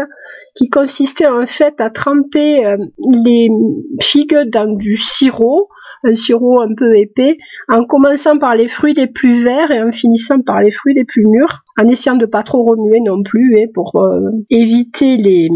qui 0.56 0.70
consistait 0.70 1.28
en 1.28 1.46
fait 1.46 1.82
à 1.82 1.90
tremper 1.90 2.66
euh, 2.66 2.78
les 3.26 3.50
figues 4.00 4.38
dans 4.52 4.72
du 4.76 4.96
sirop 4.96 5.68
un 6.04 6.16
sirop 6.16 6.62
un 6.62 6.74
peu 6.76 6.96
épais, 6.98 7.38
en 7.68 7.86
commençant 7.86 8.38
par 8.38 8.56
les 8.56 8.68
fruits 8.68 8.94
les 8.94 9.08
plus 9.08 9.44
verts 9.44 9.72
et 9.72 9.82
en 9.82 9.92
finissant 9.92 10.42
par 10.42 10.62
les 10.62 10.72
fruits 10.72 10.94
les 10.96 11.06
plus 11.06 11.26
mûrs, 11.26 11.64
en 11.82 11.88
essayant 11.88 12.16
de 12.16 12.26
pas 12.26 12.44
trop 12.44 12.64
remuer 12.64 13.00
non 13.02 13.24
plus 13.24 13.58
hein, 13.58 13.68
pour 13.74 13.96
euh, 13.96 14.20
éviter 14.50 15.18
les, 15.18 15.50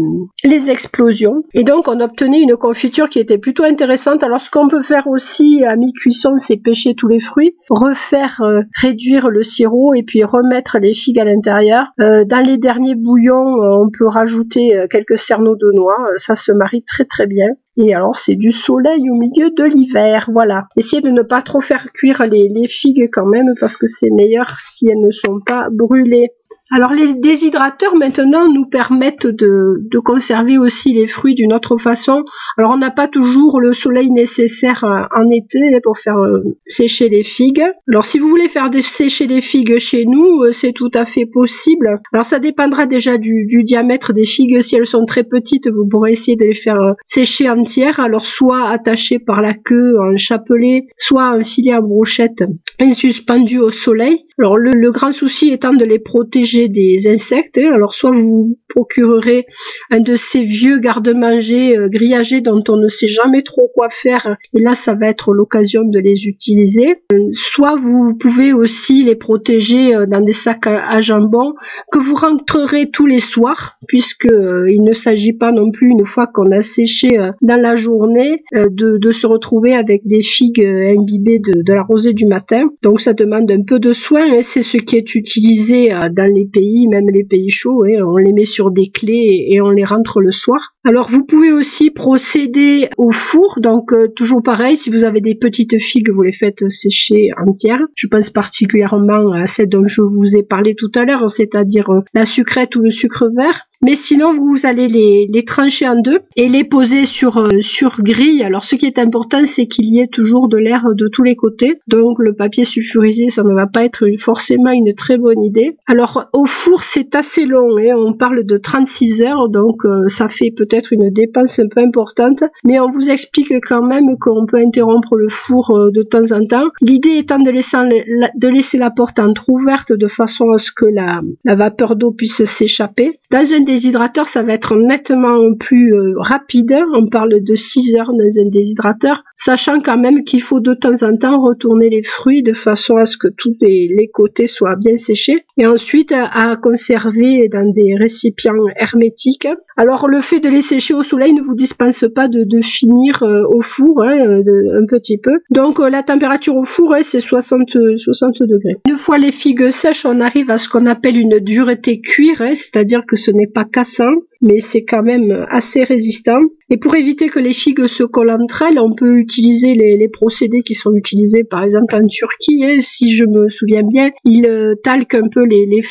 les 0.44 0.70
explosions. 0.70 1.42
Et 1.54 1.64
donc 1.64 1.88
on 1.88 2.00
obtenait 2.00 2.42
une 2.42 2.56
confiture 2.56 3.08
qui 3.08 3.18
était 3.18 3.38
plutôt 3.38 3.62
intéressante. 3.62 4.22
Alors 4.22 4.40
ce 4.40 4.50
qu'on 4.50 4.68
peut 4.68 4.82
faire 4.82 5.06
aussi 5.06 5.64
à 5.64 5.76
mi-cuisson, 5.76 6.36
c'est 6.36 6.56
pêcher 6.56 6.94
tous 6.94 7.08
les 7.08 7.20
fruits, 7.20 7.54
refaire 7.70 8.40
euh, 8.42 8.62
réduire 8.80 9.30
le 9.30 9.42
sirop 9.42 9.94
et 9.94 10.02
puis 10.02 10.24
remettre 10.24 10.78
les 10.78 10.94
figues 10.94 11.20
à 11.20 11.24
l'intérieur. 11.24 11.86
Euh, 12.00 12.24
dans 12.24 12.44
les 12.44 12.58
derniers 12.58 12.94
bouillons, 12.94 13.56
on 13.60 13.88
peut 13.96 14.06
rajouter 14.06 14.86
quelques 14.90 15.18
cerneaux 15.18 15.56
de 15.56 15.70
noix, 15.74 15.96
ça 16.16 16.34
se 16.34 16.52
marie 16.52 16.82
très 16.82 17.04
très 17.04 17.26
bien. 17.26 17.48
Et 17.76 17.94
alors 17.94 18.16
c'est 18.16 18.36
du 18.36 18.50
soleil 18.50 19.10
au 19.10 19.14
milieu 19.14 19.50
de 19.50 19.64
l'hiver, 19.64 20.30
voilà. 20.32 20.68
Essayez 20.76 21.02
de 21.02 21.10
ne 21.10 21.22
pas 21.22 21.42
trop 21.42 21.60
faire 21.60 21.92
cuire 21.92 22.22
les, 22.22 22.68
figues 22.68 23.10
quand 23.12 23.26
même 23.26 23.52
parce 23.60 23.76
que 23.76 23.86
c'est 23.86 24.10
meilleur 24.10 24.58
si 24.58 24.88
elles 24.88 25.00
ne 25.00 25.10
sont 25.10 25.40
pas 25.44 25.68
brûlées. 25.70 26.30
Alors 26.72 26.92
les 26.92 27.14
déshydrateurs 27.14 27.94
maintenant 27.94 28.52
nous 28.52 28.66
permettent 28.66 29.28
de, 29.28 29.78
conserver 30.04 30.58
aussi 30.58 30.92
les 30.92 31.06
fruits 31.06 31.34
d'une 31.34 31.52
autre 31.52 31.78
façon. 31.78 32.24
Alors 32.58 32.72
on 32.72 32.76
n'a 32.76 32.90
pas 32.90 33.08
toujours 33.08 33.60
le 33.60 33.72
soleil 33.72 34.10
nécessaire 34.10 34.84
euh, 34.84 35.02
en 35.16 35.28
été 35.30 35.60
pour 35.82 35.98
faire 35.98 36.18
euh, 36.18 36.42
sécher 36.66 37.08
les 37.08 37.24
figues. 37.24 37.64
Alors 37.88 38.04
si 38.04 38.18
vous 38.18 38.28
voulez 38.28 38.48
faire 38.48 38.70
sécher 38.82 39.26
les 39.26 39.40
figues 39.40 39.78
chez 39.78 40.04
nous, 40.04 40.42
euh, 40.42 40.52
c'est 40.52 40.72
tout 40.72 40.90
à 40.94 41.06
fait 41.06 41.26
possible. 41.26 42.00
Alors 42.12 42.24
ça 42.24 42.38
dépendra 42.38 42.86
déjà 42.86 43.16
du, 43.16 43.46
diamètre 43.64 44.12
des 44.12 44.26
figues. 44.26 44.60
Si 44.60 44.76
elles 44.76 44.86
sont 44.86 45.06
très 45.06 45.24
petites, 45.24 45.68
vous 45.68 45.88
pourrez 45.88 46.12
essayer 46.12 46.36
de 46.36 46.44
les 46.44 46.54
faire 46.54 46.94
sécher 47.04 47.48
entières. 47.48 48.00
Alors 48.00 48.26
soit 48.26 48.68
attachées 48.68 49.18
par 49.18 49.40
la 49.40 49.54
queue 49.54 49.96
en 49.98 50.16
chapelet, 50.16 50.86
soit 50.96 51.28
un 51.28 51.42
filet 51.42 51.74
en 51.74 51.80
brochette 51.80 52.44
et 52.78 52.90
suspendues 52.90 53.60
au 53.60 53.70
soleil. 53.70 54.26
Alors 54.38 54.56
le 54.56 54.90
grand 54.90 55.12
souci 55.12 55.50
étant 55.50 55.72
de 55.72 55.84
les 55.84 55.98
protéger 55.98 56.55
des 56.64 57.06
insectes. 57.08 57.58
Hein. 57.58 57.70
Alors 57.74 57.94
soit 57.94 58.10
vous 58.10 58.58
procurerez 58.68 59.46
un 59.90 60.00
de 60.00 60.16
ces 60.16 60.44
vieux 60.44 60.78
garde-manger 60.80 61.76
euh, 61.76 61.88
grillagés 61.88 62.40
dont 62.40 62.62
on 62.68 62.76
ne 62.76 62.88
sait 62.88 63.06
jamais 63.06 63.42
trop 63.42 63.70
quoi 63.74 63.88
faire, 63.90 64.36
et 64.54 64.60
là 64.60 64.74
ça 64.74 64.94
va 64.94 65.08
être 65.08 65.32
l'occasion 65.32 65.82
de 65.84 65.98
les 65.98 66.26
utiliser. 66.26 66.96
Soit 67.32 67.76
vous 67.76 68.14
pouvez 68.14 68.52
aussi 68.52 69.04
les 69.04 69.14
protéger 69.14 69.92
dans 70.08 70.20
des 70.20 70.32
sacs 70.32 70.66
à, 70.66 71.00
jambon 71.00 71.54
que 71.92 71.98
vous 71.98 72.14
rentrerez 72.14 72.90
tous 72.90 73.06
les 73.06 73.18
soirs, 73.18 73.78
puisque 73.86 74.26
il 74.26 74.82
ne 74.82 74.92
s'agit 74.92 75.32
pas 75.32 75.52
non 75.52 75.70
plus 75.70 75.90
une 75.90 76.06
fois 76.06 76.26
qu'on 76.26 76.50
a 76.50 76.62
séché 76.62 77.08
dans 77.42 77.60
la 77.60 77.76
journée 77.76 78.42
de, 78.52 79.12
se 79.12 79.26
retrouver 79.26 79.74
avec 79.74 80.02
des 80.04 80.22
figues 80.22 80.64
imbibées 80.64 81.38
de, 81.38 81.62
de 81.62 81.72
la 81.72 81.82
rosée 81.82 82.12
du 82.12 82.26
matin. 82.26 82.70
Donc 82.82 83.00
ça 83.00 83.12
demande 83.12 83.50
un 83.50 83.62
peu 83.62 83.78
de 83.78 83.92
soin, 83.92 84.26
et 84.26 84.42
c'est 84.42 84.62
ce 84.62 84.78
qui 84.78 84.96
est 84.96 85.14
utilisé 85.14 85.92
euh, 85.92 86.08
dans 86.10 86.32
les 86.32 86.45
pays, 86.46 86.88
même 86.88 87.08
les 87.08 87.24
pays 87.24 87.50
chauds, 87.50 87.84
hein. 87.84 88.02
on 88.04 88.16
les 88.16 88.32
met 88.32 88.44
sur 88.44 88.70
des 88.70 88.90
clés 88.90 89.46
et 89.50 89.60
on 89.60 89.70
les 89.70 89.84
rentre 89.84 90.20
le 90.20 90.32
soir. 90.32 90.75
Alors 90.88 91.10
vous 91.10 91.24
pouvez 91.24 91.50
aussi 91.50 91.90
procéder 91.90 92.88
au 92.96 93.10
four, 93.10 93.58
donc 93.60 93.92
euh, 93.92 94.06
toujours 94.06 94.40
pareil, 94.40 94.76
si 94.76 94.88
vous 94.88 95.02
avez 95.02 95.20
des 95.20 95.34
petites 95.34 95.82
figues, 95.82 96.12
vous 96.12 96.22
les 96.22 96.32
faites 96.32 96.68
sécher 96.68 97.30
entières. 97.44 97.82
Je 97.96 98.06
pense 98.06 98.30
particulièrement 98.30 99.32
à 99.32 99.46
celle 99.46 99.68
dont 99.68 99.84
je 99.84 100.02
vous 100.02 100.36
ai 100.36 100.44
parlé 100.44 100.76
tout 100.76 100.92
à 100.94 101.04
l'heure, 101.04 101.28
c'est-à-dire 101.28 101.90
euh, 101.90 102.02
la 102.14 102.24
sucrète 102.24 102.76
ou 102.76 102.82
le 102.82 102.90
sucre 102.90 103.28
vert. 103.36 103.66
Mais 103.82 103.94
sinon, 103.94 104.32
vous 104.32 104.64
allez 104.64 104.88
les, 104.88 105.44
trancher 105.44 105.86
en 105.86 106.00
deux 106.00 106.20
et 106.34 106.48
les 106.48 106.64
poser 106.64 107.04
sur, 107.04 107.38
euh, 107.38 107.60
grille. 108.00 108.42
Alors, 108.42 108.64
ce 108.64 108.74
qui 108.74 108.86
est 108.86 108.98
important, 108.98 109.44
c'est 109.44 109.66
qu'il 109.66 109.84
y 109.86 110.00
ait 110.00 110.08
toujours 110.08 110.48
de 110.48 110.56
l'air 110.56 110.86
de 110.94 111.08
tous 111.08 111.22
les 111.22 111.36
côtés. 111.36 111.74
Donc, 111.86 112.18
le 112.18 112.34
papier 112.34 112.64
sulfurisé, 112.64 113.28
ça 113.28 113.42
ne 113.42 113.54
va 113.54 113.66
pas 113.66 113.84
être 113.84 114.06
forcément 114.18 114.70
une 114.70 114.94
très 114.94 115.18
bonne 115.18 115.42
idée. 115.42 115.76
Alors, 115.86 116.24
au 116.32 116.46
four, 116.46 116.82
c'est 116.82 117.14
assez 117.14 117.44
long. 117.44 117.76
Hein. 117.78 117.96
On 117.96 118.14
parle 118.14 118.44
de 118.44 118.56
36 118.56 119.22
heures, 119.22 119.48
donc 119.48 119.84
euh, 119.84 120.08
ça 120.08 120.28
fait 120.28 120.50
peut-être 120.50 120.75
une 120.90 121.10
dépense 121.10 121.58
un 121.58 121.68
peu 121.68 121.80
importante. 121.80 122.42
Mais 122.64 122.80
on 122.80 122.88
vous 122.88 123.10
explique 123.10 123.52
quand 123.66 123.82
même 123.82 124.16
qu'on 124.18 124.46
peut 124.46 124.58
interrompre 124.58 125.16
le 125.16 125.28
four 125.28 125.70
euh, 125.70 125.90
de 125.90 126.02
temps 126.02 126.32
en 126.32 126.44
temps. 126.46 126.68
L'idée 126.80 127.16
étant 127.18 127.38
de 127.38 127.50
laisser, 127.50 128.78
la, 128.78 128.90
porte 128.90 129.18
entrouverte 129.18 129.92
de 129.92 130.08
façon 130.08 130.50
à 130.50 130.58
ce 130.58 130.70
que 130.70 130.86
la 130.86 131.20
vapeur 131.44 131.96
d'eau 131.96 132.12
puisse 132.12 132.44
s'échapper. 132.44 133.18
Dans 133.32 133.52
un 133.52 133.60
déshydrateur, 133.60 134.28
ça 134.28 134.44
va 134.44 134.52
être 134.52 134.76
nettement 134.76 135.52
plus 135.58 135.92
euh, 135.92 136.14
rapide. 136.16 136.78
On 136.94 137.06
parle 137.06 137.42
de 137.42 137.54
6 137.56 137.96
heures 137.96 138.12
dans 138.12 138.40
un 138.40 138.48
déshydrateur, 138.48 139.24
sachant 139.34 139.80
quand 139.80 139.98
même 139.98 140.22
qu'il 140.22 140.42
faut 140.42 140.60
de 140.60 140.74
temps 140.74 141.02
en 141.02 141.16
temps 141.16 141.42
retourner 141.42 141.90
les 141.90 142.04
fruits 142.04 142.44
de 142.44 142.52
façon 142.52 142.96
à 142.98 143.04
ce 143.04 143.16
que 143.16 143.26
tous 143.36 143.56
les, 143.60 144.08
côtés 144.14 144.46
soient 144.46 144.76
bien 144.76 144.96
séchés. 144.96 145.44
Et 145.56 145.66
ensuite, 145.66 146.12
à 146.12 146.56
conserver 146.56 147.48
dans 147.48 147.68
des 147.72 147.96
récipients 147.98 148.54
hermétiques. 148.76 149.48
Alors, 149.76 150.06
le 150.06 150.20
fait 150.20 150.38
de 150.38 150.48
les 150.48 150.62
sécher 150.62 150.94
au 150.94 151.02
soleil 151.02 151.32
ne 151.32 151.42
vous 151.42 151.56
dispense 151.56 152.04
pas 152.14 152.28
de, 152.28 152.46
finir 152.62 153.24
euh, 153.24 153.42
au 153.52 153.60
four 153.60 154.04
hein, 154.04 154.16
un 154.18 154.86
petit 154.86 155.18
peu. 155.18 155.40
Donc, 155.50 155.80
euh, 155.80 155.90
la 155.90 156.04
température 156.04 156.56
au 156.56 156.64
four, 156.64 156.94
hein, 156.94 157.00
c'est 157.02 157.20
60, 157.20 157.76
60 157.96 158.42
degrés. 158.44 158.76
Une 158.88 158.96
fois 158.96 159.18
les 159.18 159.32
figues 159.32 159.70
sèches, 159.70 160.06
on 160.06 160.20
arrive 160.20 160.50
à 160.50 160.58
ce 160.58 160.68
qu'on 160.68 160.86
appelle 160.86 161.18
une 161.18 161.40
dureté 161.40 162.00
cuir, 162.00 162.40
hein, 162.40 162.54
c'est-à-dire 162.54 163.02
que 163.06 163.15
ce 163.16 163.30
n'est 163.30 163.46
pas 163.46 163.64
cassant, 163.64 164.12
mais 164.40 164.60
c'est 164.60 164.84
quand 164.84 165.02
même 165.02 165.46
assez 165.50 165.84
résistant. 165.84 166.38
Et 166.70 166.76
pour 166.76 166.94
éviter 166.94 167.28
que 167.28 167.38
les 167.38 167.52
figues 167.52 167.86
se 167.86 168.02
collent 168.02 168.30
entre 168.30 168.62
elles, 168.62 168.78
on 168.78 168.94
peut 168.94 169.18
utiliser 169.18 169.74
les, 169.74 170.08
procédés 170.08 170.62
qui 170.62 170.74
sont 170.74 170.94
utilisés 170.94 171.44
par 171.44 171.64
exemple 171.64 171.94
en 171.94 172.06
Turquie. 172.06 172.64
Hein. 172.64 172.78
Si 172.80 173.12
je 173.12 173.24
me 173.24 173.48
souviens 173.48 173.82
bien, 173.82 174.10
ils 174.24 174.46
euh, 174.46 174.74
talquent 174.82 175.18
un 175.18 175.28
peu 175.28 175.44
les, 175.44 175.66
les, 175.66 175.82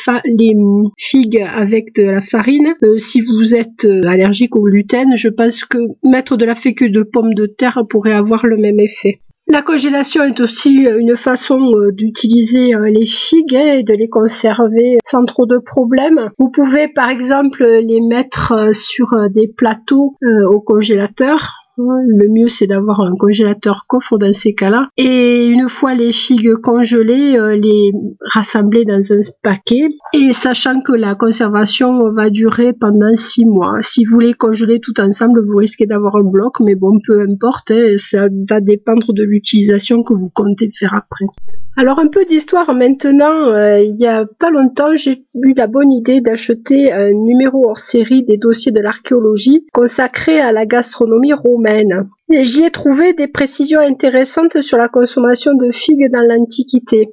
figues 0.96 1.44
avec 1.54 1.94
de 1.94 2.02
la 2.02 2.20
farine. 2.20 2.74
Euh, 2.82 2.98
si 2.98 3.20
vous 3.20 3.54
êtes 3.54 3.84
euh, 3.84 4.00
allergique 4.06 4.56
au 4.56 4.62
gluten, 4.62 5.16
je 5.16 5.28
pense 5.28 5.64
que 5.64 5.78
mettre 6.02 6.36
de 6.36 6.44
la 6.44 6.54
fécule 6.54 6.92
de 6.92 7.02
pomme 7.02 7.34
de 7.34 7.46
terre 7.46 7.82
pourrait 7.88 8.14
avoir 8.14 8.46
le 8.46 8.56
même 8.56 8.80
effet. 8.80 9.20
La 9.48 9.62
congélation 9.62 10.24
est 10.24 10.40
aussi 10.40 10.88
euh, 10.88 10.98
une 10.98 11.16
façon 11.16 11.60
euh, 11.60 11.92
d'utiliser 11.92 12.74
euh, 12.74 12.90
les 12.90 13.06
figues 13.06 13.54
et 13.54 13.84
de 13.84 13.94
les 13.94 14.08
conserver 14.08 14.98
sans 15.04 15.24
trop 15.24 15.46
de 15.46 15.58
problèmes. 15.58 16.30
Vous 16.36 16.50
pouvez 16.50 16.88
par 16.88 17.10
exemple 17.10 17.64
les 17.64 18.00
mettre 18.00 18.74
sur 18.74 19.30
des 19.30 19.46
plateaux 19.46 20.16
au 20.22 20.60
congélateur 20.60 21.65
le 21.78 22.32
mieux, 22.32 22.48
c'est 22.48 22.66
d'avoir 22.66 23.00
un 23.00 23.14
congélateur 23.16 23.84
coffre 23.86 24.18
dans 24.18 24.32
ces 24.32 24.54
cas-là. 24.54 24.86
Et 24.96 25.46
une 25.46 25.68
fois 25.68 25.94
les 25.94 26.12
figues 26.12 26.54
congelées, 26.62 27.36
euh, 27.38 27.56
les 27.56 27.92
rassembler 28.32 28.84
dans 28.84 29.00
un 29.12 29.20
paquet. 29.42 29.86
Et 30.12 30.32
sachant 30.32 30.80
que 30.80 30.92
la 30.92 31.14
conservation 31.14 32.10
va 32.12 32.30
durer 32.30 32.72
pendant 32.72 33.14
six 33.16 33.44
mois. 33.44 33.76
Si 33.80 34.04
vous 34.04 34.18
les 34.18 34.34
congelez 34.34 34.80
tout 34.80 34.98
ensemble, 35.00 35.44
vous 35.46 35.56
risquez 35.56 35.86
d'avoir 35.86 36.16
un 36.16 36.24
bloc, 36.24 36.60
mais 36.60 36.74
bon, 36.74 36.98
peu 37.06 37.20
importe. 37.20 37.70
Hein, 37.70 37.96
ça 37.98 38.28
va 38.48 38.60
dépendre 38.60 39.12
de 39.12 39.22
l'utilisation 39.22 40.02
que 40.02 40.14
vous 40.14 40.30
comptez 40.34 40.68
faire 40.70 40.94
après. 40.94 41.26
Alors 41.78 41.98
un 41.98 42.08
peu 42.08 42.24
d'histoire 42.24 42.72
maintenant. 42.74 43.48
Euh, 43.48 43.80
il 43.80 44.00
y 44.00 44.06
a 44.06 44.24
pas 44.24 44.48
longtemps, 44.50 44.96
j'ai 44.96 45.26
eu 45.34 45.52
la 45.54 45.66
bonne 45.66 45.92
idée 45.92 46.22
d'acheter 46.22 46.90
un 46.90 47.10
numéro 47.10 47.68
hors 47.68 47.78
série 47.78 48.24
des 48.24 48.38
dossiers 48.38 48.72
de 48.72 48.80
l'archéologie 48.80 49.66
consacré 49.74 50.40
à 50.40 50.52
la 50.52 50.64
gastronomie 50.64 51.34
romaine. 51.34 51.65
J'y 52.28 52.64
ai 52.64 52.70
trouvé 52.70 53.12
des 53.12 53.28
précisions 53.28 53.80
intéressantes 53.80 54.60
sur 54.60 54.78
la 54.78 54.88
consommation 54.88 55.54
de 55.54 55.70
figues 55.70 56.10
dans 56.10 56.22
l'Antiquité. 56.22 57.08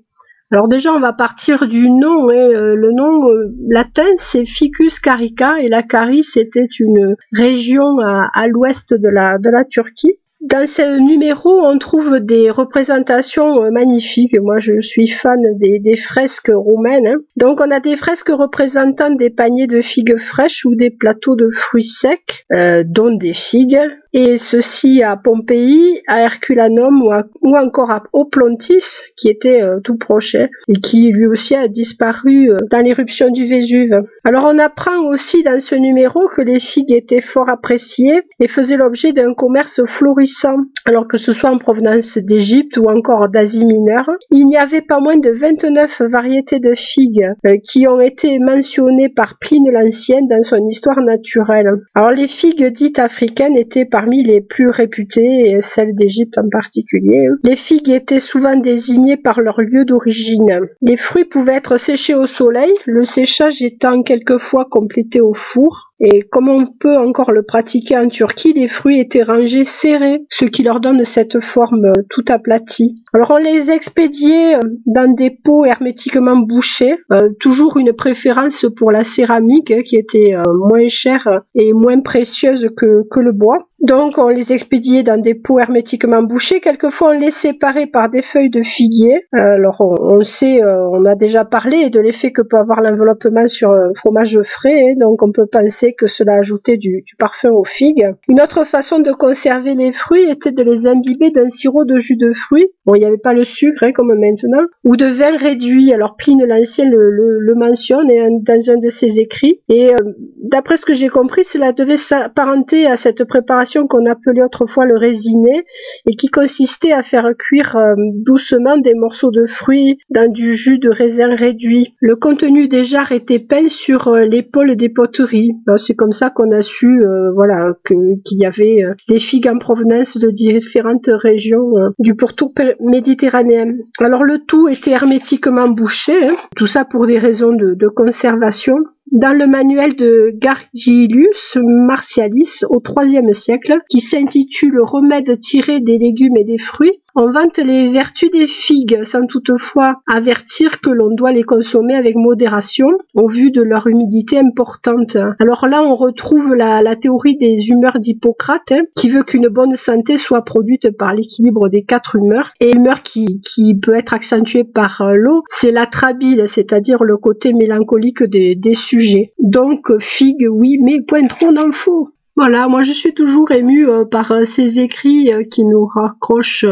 Alors 0.53 0.67
déjà, 0.67 0.93
on 0.93 0.99
va 0.99 1.13
partir 1.13 1.67
du 1.67 1.89
nom. 1.89 2.29
Hein. 2.29 2.35
Euh, 2.35 2.75
le 2.75 2.91
nom 2.91 3.27
euh, 3.27 3.55
latin, 3.69 4.05
c'est 4.17 4.45
Ficus 4.45 4.99
carica, 4.99 5.59
et 5.59 5.67
la 5.67 5.81
Carie, 5.81 6.21
c'était 6.21 6.67
une 6.79 7.15
région 7.31 7.97
à, 7.99 8.47
l'ouest 8.47 8.93
de 8.93 9.09
la, 9.09 9.65
Turquie. 9.67 10.19
Dans 10.41 10.67
ce 10.67 10.99
numéro, 10.99 11.65
on 11.65 11.79
trouve 11.79 12.19
des 12.19 12.51
représentations 12.51 13.63
euh, 13.63 13.71
magnifiques. 13.71 14.39
Moi, 14.39 14.59
je 14.59 14.79
suis 14.79 15.07
fan 15.07 15.39
des, 15.57 15.95
fresques 15.95 16.51
roumaines. 16.53 17.07
Hein. 17.07 17.17
Donc, 17.35 17.59
on 17.59 17.71
a 17.71 17.79
des 17.79 17.95
fresques 17.95 18.29
représentant 18.29 19.09
des 19.09 19.31
paniers 19.31 19.65
de 19.65 19.81
figues 19.81 20.19
fraîches 20.19 20.65
ou 20.65 20.75
des 20.75 20.91
plateaux 20.91 21.35
de 21.35 21.49
fruits 21.49 21.81
secs, 21.81 22.45
dont 22.85 23.15
des 23.15 23.33
figues, 23.33 23.79
et 24.13 24.37
ceci 24.37 25.01
à 25.01 25.17
Pompéi, 25.17 26.01
à 26.07 26.21
Herculanum 26.21 27.03
ou, 27.41 27.57
encore 27.57 27.89
à 27.89 28.03
Oplontis, 28.13 29.01
qui 29.17 29.27
était 29.27 29.61
euh, 29.63 29.79
tout 29.79 29.97
proche 29.97 30.35
hein, 30.35 30.47
et 30.67 30.75
qui 30.75 31.11
lui 31.11 31.25
aussi 31.25 31.55
a 31.55 31.67
disparu 31.67 32.51
euh, 32.51 32.57
dans 32.69 32.79
l'éruption 32.79 33.29
du 33.29 33.45
Vésuve. 33.45 34.03
Alors 34.23 34.45
on 34.45 34.59
apprend 34.59 34.99
aussi 35.07 35.41
dans 35.43 35.59
ce 35.59 35.73
numéro 35.73 36.27
que 36.27 36.41
les 36.41 36.59
figues 36.59 36.91
étaient 36.91 37.21
fort 37.21 37.49
appréciées 37.49 38.21
et 38.39 38.47
faisaient 38.47 38.77
l'objet 38.77 39.13
d'un 39.13 39.33
commerce 39.33 39.81
florissant, 39.85 40.57
alors 40.85 41.07
que 41.07 41.17
ce 41.17 41.33
soit 41.33 41.49
en 41.49 41.57
provenance 41.57 42.19
d'Égypte 42.19 42.77
ou 42.77 42.89
encore 42.89 43.29
d'Asie 43.29 43.65
mineure. 43.65 44.09
Il 44.29 44.45
n'y 44.45 44.57
avait 44.57 44.81
pas 44.81 44.99
moins 44.99 45.17
de 45.17 45.31
29 45.31 46.03
variétés 46.03 46.59
de 46.59 46.75
figues 46.75 47.31
euh, 47.47 47.57
qui 47.63 47.87
ont 47.87 47.99
été 47.99 48.37
mentionnées 48.37 49.09
par 49.09 49.39
Pline 49.39 49.71
l'Ancien 49.71 50.21
dans 50.29 50.43
son 50.43 50.67
histoire 50.67 50.99
naturelle. 51.01 51.71
Alors 51.95 52.11
les 52.11 52.27
figues 52.27 52.67
dites 52.67 52.99
africaines 52.99 53.57
étaient 53.57 53.85
par 53.85 54.02
parmi 54.03 54.21
les 54.21 54.41
plus 54.41 54.69
réputées, 54.69 55.51
et 55.51 55.61
celles 55.61 55.95
d'Égypte 55.95 56.37
en 56.37 56.49
particulier. 56.49 57.25
Les 57.41 57.55
figues 57.55 57.89
étaient 57.89 58.19
souvent 58.19 58.57
désignées 58.57 59.15
par 59.15 59.39
leur 59.39 59.61
lieu 59.61 59.85
d'origine. 59.85 60.59
Les 60.81 60.97
fruits 60.97 61.23
pouvaient 61.23 61.53
être 61.53 61.77
séchés 61.77 62.13
au 62.13 62.25
soleil, 62.25 62.73
le 62.85 63.05
séchage 63.05 63.61
étant 63.61 64.03
quelquefois 64.03 64.67
complété 64.69 65.21
au 65.21 65.33
four. 65.33 65.93
Et 66.05 66.21
comme 66.21 66.49
on 66.49 66.65
peut 66.65 66.97
encore 66.97 67.31
le 67.31 67.43
pratiquer 67.43 67.97
en 67.97 68.09
Turquie, 68.09 68.51
les 68.51 68.67
fruits 68.67 68.99
étaient 68.99 69.23
rangés 69.23 69.63
serrés, 69.63 70.25
ce 70.27 70.43
qui 70.43 70.61
leur 70.61 70.81
donne 70.81 71.05
cette 71.05 71.39
forme 71.39 71.85
euh, 71.85 72.03
tout 72.09 72.25
aplatie. 72.27 73.01
Alors 73.13 73.31
on 73.31 73.37
les 73.37 73.71
expédiait 73.71 74.57
euh, 74.57 74.59
dans 74.85 75.09
des 75.13 75.29
pots 75.29 75.63
hermétiquement 75.63 76.35
bouchés, 76.35 76.97
euh, 77.13 77.29
toujours 77.39 77.77
une 77.77 77.93
préférence 77.93 78.65
pour 78.75 78.91
la 78.91 79.05
céramique 79.05 79.73
qui 79.85 79.95
était 79.95 80.35
moins 80.67 80.89
chère 80.89 81.29
et 81.55 81.71
moins 81.71 82.01
précieuse 82.01 82.67
que 82.75 83.19
le 83.19 83.31
bois. 83.31 83.57
Donc 83.83 84.17
on 84.17 84.29
les 84.29 84.53
expédiait 84.53 85.03
dans 85.03 85.19
des 85.19 85.35
pots 85.35 85.59
hermétiquement 85.59 86.23
bouchés. 86.23 86.61
Quelquefois 86.61 87.09
on 87.09 87.19
les 87.19 87.31
séparait 87.31 87.87
par 87.87 88.09
des 88.09 88.21
feuilles 88.21 88.49
de 88.49 88.63
figuier. 88.63 89.25
alors 89.33 89.81
on, 89.81 90.21
sait, 90.21 90.63
on 90.63 91.03
a 91.03 91.15
déjà 91.15 91.43
parlé 91.43 91.89
de 91.89 91.99
l'effet 91.99 92.31
que 92.31 92.41
peut 92.41 92.57
avoir 92.57 92.79
l'enveloppement 92.79 93.47
sur 93.49 93.71
un 93.71 93.91
fromage 93.93 94.39
frais. 94.43 94.85
Hein. 94.85 94.93
donc 94.99 95.21
on 95.21 95.33
peut 95.33 95.47
penser 95.47 95.93
que 95.93 96.07
cela 96.07 96.35
ajoutait 96.35 96.77
du, 96.77 97.03
parfum 97.19 97.51
aux 97.51 97.65
figues. 97.65 98.07
Une 98.29 98.41
autre 98.41 98.63
façon 98.63 98.99
de 98.99 99.11
conserver 99.11 99.75
les 99.75 99.91
fruits 99.91 100.29
était 100.29 100.53
de 100.53 100.63
les 100.63 100.87
imbiber 100.87 101.31
d'un 101.31 101.49
sirop 101.49 101.83
de 101.83 101.97
jus 101.97 102.15
de 102.15 102.31
fruits. 102.31 102.67
Bon, 102.85 102.95
il 102.95 102.99
n'y 102.99 103.05
avait 103.05 103.17
pas 103.17 103.33
le 103.33 103.43
sucre 103.43 103.83
hein, 103.83 103.91
comme 103.91 104.13
maintenant, 104.17 104.63
ou 104.85 104.95
de 104.95 105.05
vin 105.05 105.35
réduit. 105.35 105.91
Alors 105.91 106.15
Pline 106.15 106.45
l'Ancien 106.45 106.89
le, 106.89 107.53
mentionne 107.55 108.07
dans 108.43 108.69
un 108.69 108.77
de 108.77 108.89
ses 108.89 109.19
écrits. 109.19 109.59
Et 109.67 109.93
euh, 109.93 109.97
d'après 110.41 110.77
ce 110.77 110.85
que 110.85 110.93
j'ai 110.93 111.09
compris, 111.09 111.43
cela 111.43 111.73
devait 111.73 111.97
s'apparenter 111.97 112.87
à 112.87 112.95
cette 112.95 113.25
préparation 113.25 113.72
qu'on 113.87 114.05
appelait 114.05 114.43
autrefois 114.43 114.85
le 114.85 114.97
résiné 114.97 115.65
et 116.05 116.15
qui 116.15 116.27
consistait 116.27 116.91
à 116.91 117.03
faire 117.03 117.27
cuire 117.37 117.75
euh, 117.75 117.95
doucement 118.25 118.77
des 118.77 118.93
morceaux 118.93 119.31
de 119.31 119.45
fruits 119.45 119.97
dans 120.09 120.31
du 120.31 120.55
jus 120.55 120.79
de 120.79 120.89
raisin 120.89 121.35
réduit. 121.35 121.95
Le 121.99 122.15
contenu 122.15 122.67
des 122.67 122.83
jarres 122.83 123.11
était 123.11 123.39
peint 123.39 123.67
sur 123.67 124.07
euh, 124.07 124.21
l'épaule 124.21 124.75
des 124.75 124.89
poteries. 124.89 125.51
C'est 125.77 125.95
comme 125.95 126.11
ça 126.11 126.29
qu'on 126.29 126.51
a 126.51 126.61
su, 126.61 127.03
voilà, 127.33 127.73
qu'il 127.85 128.39
y 128.39 128.45
avait 128.45 128.83
des 129.09 129.19
figues 129.19 129.47
en 129.47 129.57
provenance 129.57 130.17
de 130.17 130.29
différentes 130.29 131.09
régions 131.09 131.73
du 131.99 132.15
pourtour 132.15 132.53
méditerranéen. 132.79 133.73
Alors 133.99 134.23
le 134.23 134.39
tout 134.39 134.67
était 134.67 134.91
hermétiquement 134.91 135.67
bouché, 135.67 136.13
hein. 136.27 136.35
tout 136.55 136.65
ça 136.65 136.85
pour 136.85 137.05
des 137.05 137.17
raisons 137.17 137.53
de 137.53 137.87
conservation. 137.87 138.75
Dans 139.13 139.37
le 139.37 139.45
manuel 139.45 139.95
de 139.95 140.31
Gargilius 140.33 141.59
Martialis 141.61 142.63
au 142.67 142.81
IIIe 142.81 143.35
siècle, 143.35 143.77
qui 143.87 143.99
s'intitule 143.99 144.81
Remède 144.81 145.39
tiré 145.39 145.81
des 145.81 145.99
légumes 145.99 146.35
et 146.35 146.43
des 146.43 146.57
fruits, 146.57 147.02
on 147.15 147.29
vante 147.31 147.57
les 147.57 147.89
vertus 147.89 148.31
des 148.31 148.47
figues 148.47 149.03
sans 149.03 149.25
toutefois 149.27 150.01
avertir 150.07 150.81
que 150.81 150.89
l'on 150.89 151.13
doit 151.13 151.31
les 151.31 151.43
consommer 151.43 151.95
avec 151.95 152.15
modération 152.15 152.87
au 153.13 153.29
vu 153.29 153.51
de 153.51 153.61
leur 153.61 153.87
humidité 153.87 154.39
importante. 154.39 155.17
Alors 155.39 155.67
là, 155.67 155.83
on 155.83 155.95
retrouve 155.95 156.55
la, 156.55 156.95
théorie 156.95 157.37
des 157.37 157.69
humeurs 157.69 157.99
d'Hippocrate 157.99 158.71
hein, 158.71 158.81
qui 158.95 159.09
veut 159.09 159.23
qu'une 159.23 159.47
bonne 159.47 159.75
santé 159.75 160.17
soit 160.17 160.43
produite 160.43 160.95
par 160.97 161.13
l'équilibre 161.13 161.69
des 161.69 161.83
quatre 161.83 162.15
humeurs 162.15 162.51
et 162.59 162.71
l'humeur 162.71 163.03
qui, 163.03 163.41
peut 163.81 163.95
être 163.95 164.13
accentuée 164.13 164.63
par 164.63 165.03
l'eau, 165.13 165.43
c'est 165.47 165.71
la 165.71 165.85
trabile, 165.85 166.47
c'est-à-dire 166.47 167.03
le 167.03 167.17
côté 167.17 167.53
mélancolique 167.53 168.23
des, 168.23 168.73
sujets. 168.73 169.33
Donc 169.39 169.99
figue, 169.99 170.47
oui, 170.49 170.77
mais 170.81 171.01
point 171.01 171.25
trop 171.27 171.51
faux. 171.71 172.12
Voilà, 172.35 172.67
moi 172.67 172.81
je 172.81 172.93
suis 172.93 173.13
toujours 173.13 173.51
émue 173.51 173.87
euh, 173.87 174.05
par 174.05 174.31
euh, 174.31 174.43
ces 174.43 174.79
écrits 174.79 175.31
euh, 175.31 175.43
qui 175.43 175.63
nous 175.63 175.85
raccrochent 175.85 176.65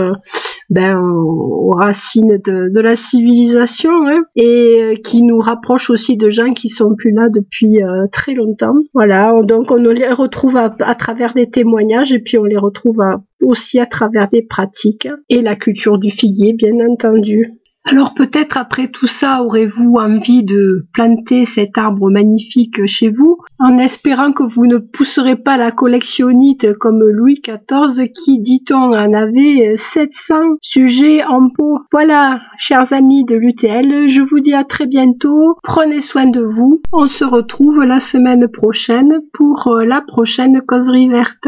ben, 0.71 0.97
aux 0.99 1.75
racines 1.77 2.39
de, 2.43 2.79
la 2.79 2.95
civilisation 2.95 3.91
hein, 4.07 4.21
et 4.35 4.99
qui 5.03 5.21
nous 5.21 5.39
rapprochent 5.39 5.91
aussi 5.91 6.17
de 6.17 6.31
gens 6.31 6.53
qui 6.53 6.67
sont 6.67 6.95
plus 6.95 7.11
là 7.11 7.29
depuis 7.29 7.79
très 8.11 8.33
longtemps. 8.33 8.73
Voilà, 8.93 9.33
donc 9.43 9.69
on 9.69 9.75
les 9.75 10.07
retrouve 10.07 10.57
à, 10.57 10.69
travers 10.95 11.33
des 11.33 11.49
témoignages 11.49 12.13
et 12.13 12.19
puis 12.19 12.37
on 12.37 12.45
les 12.45 12.57
retrouve 12.57 13.01
aussi 13.43 13.79
à 13.79 13.85
travers 13.85 14.29
des 14.29 14.41
pratiques 14.41 15.09
et 15.29 15.41
la 15.41 15.55
culture 15.55 15.97
du 15.97 16.09
figuier, 16.09 16.53
bien 16.53 16.73
entendu. 16.89 17.60
Alors 17.83 18.13
peut-être 18.13 18.57
après 18.57 18.89
tout 18.89 19.07
ça, 19.07 19.43
aurez-vous 19.43 19.95
envie 19.95 20.43
de 20.43 20.85
planter 20.93 21.45
cet 21.45 21.79
arbre 21.79 22.11
magnifique 22.11 22.85
chez 22.85 23.09
vous, 23.09 23.37
en 23.57 23.79
espérant 23.79 24.31
que 24.33 24.43
vous 24.43 24.67
ne 24.67 24.77
pousserez 24.77 25.35
pas 25.35 25.57
la 25.57 25.71
collectionnite 25.71 26.73
comme 26.77 27.03
Louis 27.03 27.41
XIV 27.43 28.07
qui, 28.11 28.39
dit-on, 28.39 28.93
en 28.93 29.13
avait 29.13 29.75
700 29.75 30.35
sujets 30.61 31.23
en 31.23 31.49
pot. 31.49 31.79
Voilà, 31.91 32.39
chers 32.59 32.93
amis 32.93 33.25
de 33.25 33.35
l'UTL, 33.35 34.07
je 34.07 34.21
vous 34.21 34.39
dis 34.39 34.53
à 34.53 34.63
très 34.63 34.85
bientôt, 34.85 35.57
prenez 35.63 36.01
soin 36.01 36.29
de 36.29 36.41
vous, 36.41 36.81
on 36.93 37.07
se 37.07 37.25
retrouve 37.25 37.83
la 37.83 37.99
semaine 37.99 38.47
prochaine 38.47 39.21
pour 39.33 39.79
la 39.83 40.01
prochaine 40.01 40.61
causerie 40.61 41.09
verte. 41.09 41.47